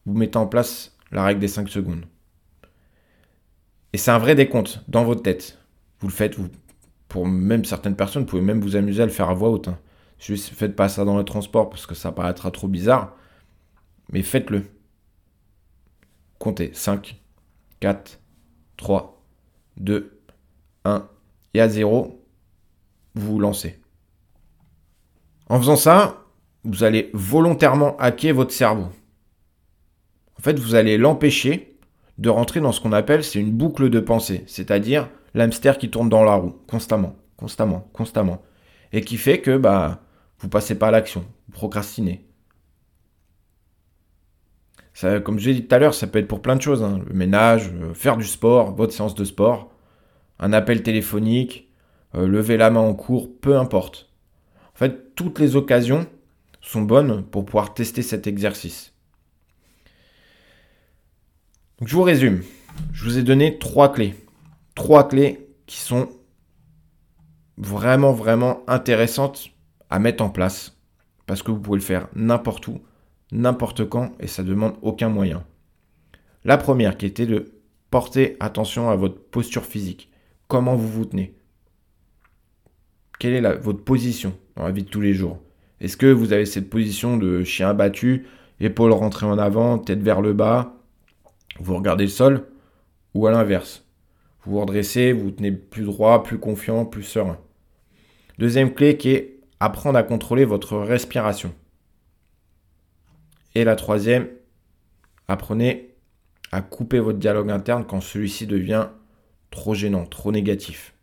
vous 0.06 0.14
mettez 0.14 0.38
en 0.38 0.48
place 0.48 0.98
la 1.12 1.24
règle 1.24 1.42
des 1.42 1.48
5 1.48 1.68
secondes. 1.70 2.06
Et 3.92 3.98
c'est 3.98 4.12
un 4.12 4.20
vrai 4.20 4.36
décompte 4.36 4.84
dans 4.88 5.04
votre 5.04 5.24
tête. 5.24 5.58
Vous 6.00 6.08
le 6.08 6.14
faites, 6.14 6.36
vous, 6.36 6.48
pour 7.08 7.28
même 7.28 7.66
certaines 7.66 7.96
personnes, 7.96 8.24
vous 8.24 8.30
pouvez 8.30 8.42
même 8.42 8.62
vous 8.62 8.76
amuser 8.76 9.02
à 9.02 9.06
le 9.06 9.12
faire 9.12 9.30
à 9.30 9.34
voix 9.34 9.50
haute. 9.50 9.68
Hein. 9.68 9.80
Juste 10.20 10.54
faites 10.54 10.76
pas 10.76 10.88
ça 10.88 11.04
dans 11.04 11.18
le 11.18 11.24
transport 11.24 11.70
parce 11.70 11.86
que 11.86 11.96
ça 11.96 12.12
paraîtra 12.12 12.52
trop 12.52 12.68
bizarre 12.68 13.16
mais 14.12 14.24
faites-le. 14.24 14.66
Comptez 16.38 16.72
5, 16.74 17.20
4, 17.80 18.20
3, 18.78 19.24
2, 19.78 20.19
1 20.90 21.08
et 21.54 21.62
à 21.62 21.70
0, 21.70 22.26
vous 23.16 23.34
vous 23.34 23.40
lancez. 23.40 23.80
En 25.48 25.58
faisant 25.60 25.76
ça, 25.76 26.26
vous 26.64 26.84
allez 26.84 27.10
volontairement 27.14 27.98
hacker 27.98 28.36
votre 28.36 28.52
cerveau. 28.52 28.88
En 30.38 30.42
fait, 30.42 30.60
vous 30.60 30.76
allez 30.76 30.98
l'empêcher 30.98 31.78
de 32.18 32.30
rentrer 32.30 32.60
dans 32.60 32.72
ce 32.72 32.82
qu'on 32.82 32.92
appelle 32.92 33.24
c'est 33.24 33.40
une 33.40 33.52
boucle 33.52 33.90
de 33.90 34.00
pensée, 34.00 34.44
c'est-à-dire 34.48 35.10
l'hamster 35.34 35.78
qui 35.78 35.90
tourne 35.90 36.10
dans 36.10 36.24
la 36.24 36.36
roue 36.36 36.56
constamment, 36.68 37.16
constamment, 37.38 37.90
constamment, 37.94 38.42
et 38.92 39.02
qui 39.02 39.18
fait 39.18 39.42
que 39.42 39.58
bah 39.58 40.02
vous 40.40 40.50
passez 40.50 40.78
pas 40.78 40.88
à 40.88 40.92
l'action, 40.92 41.26
vous 41.48 41.54
procrastinez, 41.54 42.30
comme 45.24 45.40
je 45.40 45.50
l'ai 45.50 45.56
dit 45.56 45.66
tout 45.66 45.76
à 45.76 45.80
l'heure, 45.80 45.94
ça 45.94 46.08
peut 46.08 46.20
être 46.20 46.28
pour 46.28 46.42
plein 46.42 46.56
de 46.56 46.62
choses. 46.62 46.84
Hein. 46.84 47.02
Le 47.08 47.14
ménage, 47.14 47.72
euh, 47.74 47.94
faire 47.94 48.18
du 48.18 48.26
sport, 48.26 48.76
votre 48.76 48.94
séance 48.94 49.16
de 49.16 49.24
sport, 49.24 49.69
un 50.40 50.54
appel 50.54 50.84
téléphonique, 50.84 51.70
euh, 52.16 52.28
lever 52.28 52.58
la 52.58 52.70
main 52.70 52.80
en 52.80 52.94
cours, 52.94 53.30
peu 53.40 53.58
importe. 53.58 54.10
En 54.74 54.78
fait, 54.78 55.16
toutes 55.16 55.40
les 55.40 55.56
occasions 55.56 56.08
sont 56.62 56.82
bonnes 56.82 57.24
pour 57.24 57.46
pouvoir 57.46 57.74
tester 57.74 58.02
cet 58.02 58.28
exercice. 58.28 58.94
Je 61.82 61.96
vous 61.96 62.04
résume. 62.04 62.44
Je 62.94 63.04
vous 63.04 63.18
ai 63.18 63.24
donné 63.24 63.58
trois 63.58 63.92
clés. 63.92 64.16
Trois 64.76 65.08
clés 65.08 65.48
qui 65.66 65.78
sont 65.78 66.10
vraiment, 67.58 68.14
vraiment 68.14 68.64
intéressantes 68.68 69.50
à 69.90 70.00
mettre 70.00 70.24
en 70.24 70.30
place. 70.30 70.78
Parce 71.26 71.44
que 71.44 71.52
vous 71.52 71.60
pouvez 71.60 71.78
le 71.78 71.84
faire 71.84 72.08
n'importe 72.16 72.68
où, 72.68 72.82
n'importe 73.32 73.88
quand 73.88 74.14
et 74.20 74.28
ça 74.28 74.44
demande 74.44 74.76
aucun 74.82 75.10
moyen. 75.10 75.44
La 76.44 76.58
première 76.58 76.98
qui 76.98 77.06
était 77.06 77.26
de 77.26 77.54
porter 77.92 78.38
attention 78.40 78.90
à 78.90 78.96
votre 78.96 79.20
posture 79.20 79.66
physique. 79.66 80.09
Comment 80.50 80.76
vous 80.76 80.88
vous 80.88 81.06
tenez 81.06 81.36
Quelle 83.20 83.34
est 83.34 83.58
votre 83.58 83.84
position 83.84 84.36
dans 84.56 84.64
la 84.64 84.72
vie 84.72 84.82
de 84.82 84.90
tous 84.90 85.00
les 85.00 85.14
jours? 85.14 85.38
Est-ce 85.80 85.96
que 85.96 86.08
vous 86.08 86.34
avez 86.34 86.48
cette 86.48 86.72
position 86.72 87.18
de 87.18 87.44
chien 87.44 87.70
abattu 87.70 88.26
épaules 88.60 88.92
rentrées 88.92 89.28
en 89.28 89.38
avant, 89.38 89.78
tête 89.78 90.02
vers 90.02 90.22
le 90.22 90.34
bas, 90.34 90.74
vous 91.60 91.76
regardez 91.76 92.06
le 92.06 92.10
sol, 92.10 92.48
ou 93.14 93.28
à 93.28 93.32
l'inverse. 93.32 93.86
Vous 94.44 94.54
vous 94.54 94.62
redressez, 94.62 95.12
vous 95.12 95.30
tenez 95.30 95.52
plus 95.52 95.84
droit, 95.84 96.24
plus 96.24 96.40
confiant, 96.40 96.84
plus 96.84 97.04
serein? 97.04 97.38
Deuxième 98.40 98.74
clé 98.74 98.98
qui 98.98 99.12
est 99.12 99.42
apprendre 99.60 100.00
à 100.00 100.04
contrôler 100.04 100.46
votre 100.46 100.80
respiration. 100.80 101.54
Et 103.54 103.64
la 103.64 103.76
troisième, 103.76 104.28
apprenez 105.28 105.94
à 106.52 106.64
couper 106.64 106.98
votre 106.98 107.20
dialogue 107.20 107.52
interne 107.52 107.86
quand 107.86 108.02
celui-ci 108.02 108.48
devient 108.48 108.88
trop 109.52 109.74
gênant, 109.74 110.06
trop 110.06 110.32
négatif. 110.32 110.94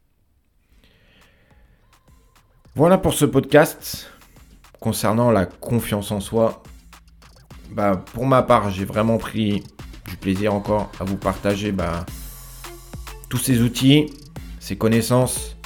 Voilà 2.74 2.98
pour 2.98 3.14
ce 3.14 3.24
podcast 3.24 4.10
concernant 4.80 5.30
la 5.30 5.46
confiance 5.46 6.10
en 6.10 6.20
soi. 6.20 6.62
Bah, 7.70 8.04
pour 8.12 8.26
ma 8.26 8.42
part, 8.42 8.70
j'ai 8.70 8.84
vraiment 8.84 9.18
pris 9.18 9.64
du 10.08 10.16
plaisir 10.16 10.54
encore 10.54 10.90
à 11.00 11.04
vous 11.04 11.16
partager 11.16 11.72
bah, 11.72 12.04
tous 13.28 13.38
ces 13.38 13.60
outils, 13.62 14.12
ces 14.60 14.76
connaissances. 14.76 15.56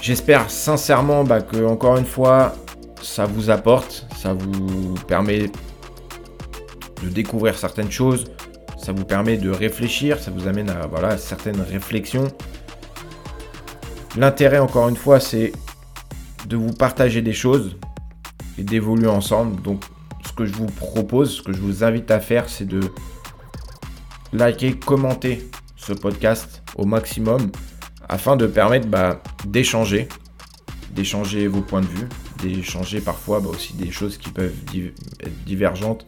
J'espère 0.00 0.50
sincèrement 0.50 1.24
bah, 1.24 1.40
que, 1.40 1.64
encore 1.64 1.96
une 1.96 2.06
fois, 2.06 2.54
ça 3.02 3.26
vous 3.26 3.50
apporte, 3.50 4.06
ça 4.16 4.32
vous 4.32 4.94
permet 5.06 5.50
de 7.02 7.08
découvrir 7.08 7.58
certaines 7.58 7.90
choses, 7.90 8.24
ça 8.78 8.92
vous 8.92 9.04
permet 9.04 9.36
de 9.36 9.50
réfléchir, 9.50 10.18
ça 10.18 10.30
vous 10.30 10.46
amène 10.46 10.70
à 10.70 10.86
voilà, 10.86 11.18
certaines 11.18 11.60
réflexions. 11.60 12.28
L'intérêt, 14.16 14.58
encore 14.58 14.88
une 14.88 14.96
fois, 14.96 15.20
c'est 15.20 15.52
de 16.46 16.56
vous 16.56 16.72
partager 16.72 17.20
des 17.20 17.32
choses 17.32 17.76
et 18.56 18.62
d'évoluer 18.62 19.08
ensemble. 19.08 19.60
Donc, 19.62 19.84
ce 20.26 20.32
que 20.32 20.46
je 20.46 20.54
vous 20.54 20.66
propose, 20.66 21.36
ce 21.36 21.42
que 21.42 21.52
je 21.52 21.60
vous 21.60 21.84
invite 21.84 22.10
à 22.10 22.20
faire, 22.20 22.48
c'est 22.48 22.66
de 22.66 22.80
liker, 24.32 24.74
commenter 24.78 25.48
ce 25.76 25.92
podcast 25.92 26.62
au 26.76 26.84
maximum 26.84 27.50
afin 28.08 28.36
de 28.36 28.46
permettre 28.46 28.88
bah, 28.88 29.22
d'échanger, 29.46 30.08
d'échanger 30.92 31.46
vos 31.46 31.60
points 31.60 31.80
de 31.80 31.86
vue, 31.86 32.08
d'échanger 32.42 33.00
parfois 33.00 33.40
bah, 33.40 33.48
aussi 33.50 33.74
des 33.74 33.90
choses 33.90 34.16
qui 34.18 34.30
peuvent 34.30 34.54
être 35.20 35.44
divergentes. 35.44 36.06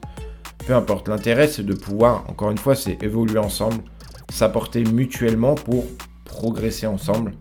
Peu 0.66 0.74
importe, 0.74 1.08
l'intérêt 1.08 1.48
c'est 1.48 1.64
de 1.64 1.74
pouvoir, 1.74 2.24
encore 2.28 2.50
une 2.50 2.58
fois, 2.58 2.74
c'est 2.74 3.02
évoluer 3.02 3.38
ensemble, 3.38 3.82
s'apporter 4.30 4.84
mutuellement 4.84 5.54
pour 5.54 5.84
progresser 6.24 6.86
ensemble 6.86 7.32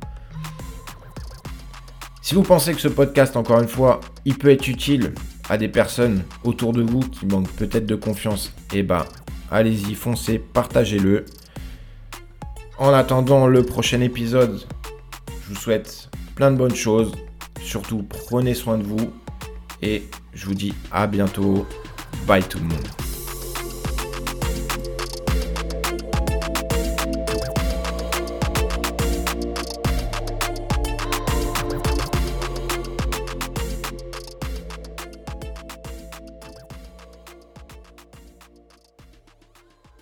si 2.30 2.36
vous 2.36 2.44
pensez 2.44 2.76
que 2.76 2.80
ce 2.80 2.88
podcast, 2.88 3.36
encore 3.38 3.60
une 3.60 3.68
fois, 3.68 4.02
il 4.24 4.38
peut 4.38 4.52
être 4.52 4.68
utile 4.68 5.16
à 5.50 5.58
des 5.58 5.68
personnes 5.68 6.22
autour 6.44 6.74
de 6.74 6.84
vous 6.84 7.00
qui 7.00 7.26
manquent 7.26 7.50
peut-être 7.54 7.88
de 7.88 7.96
confiance, 7.96 8.54
eh 8.72 8.84
ben, 8.84 9.04
allez-y, 9.50 9.96
foncez, 9.96 10.38
partagez-le. 10.38 11.26
En 12.78 12.94
attendant 12.94 13.48
le 13.48 13.64
prochain 13.64 14.02
épisode, 14.02 14.62
je 15.42 15.50
vous 15.50 15.60
souhaite 15.60 16.12
plein 16.36 16.52
de 16.52 16.58
bonnes 16.58 16.76
choses. 16.76 17.14
Surtout, 17.64 18.04
prenez 18.04 18.54
soin 18.54 18.78
de 18.78 18.84
vous. 18.84 19.12
Et 19.82 20.04
je 20.36 20.46
vous 20.46 20.54
dis 20.54 20.76
à 20.92 21.08
bientôt. 21.08 21.66
Bye 22.28 22.44
tout 22.44 22.60
le 22.60 22.66
monde. 22.66 23.09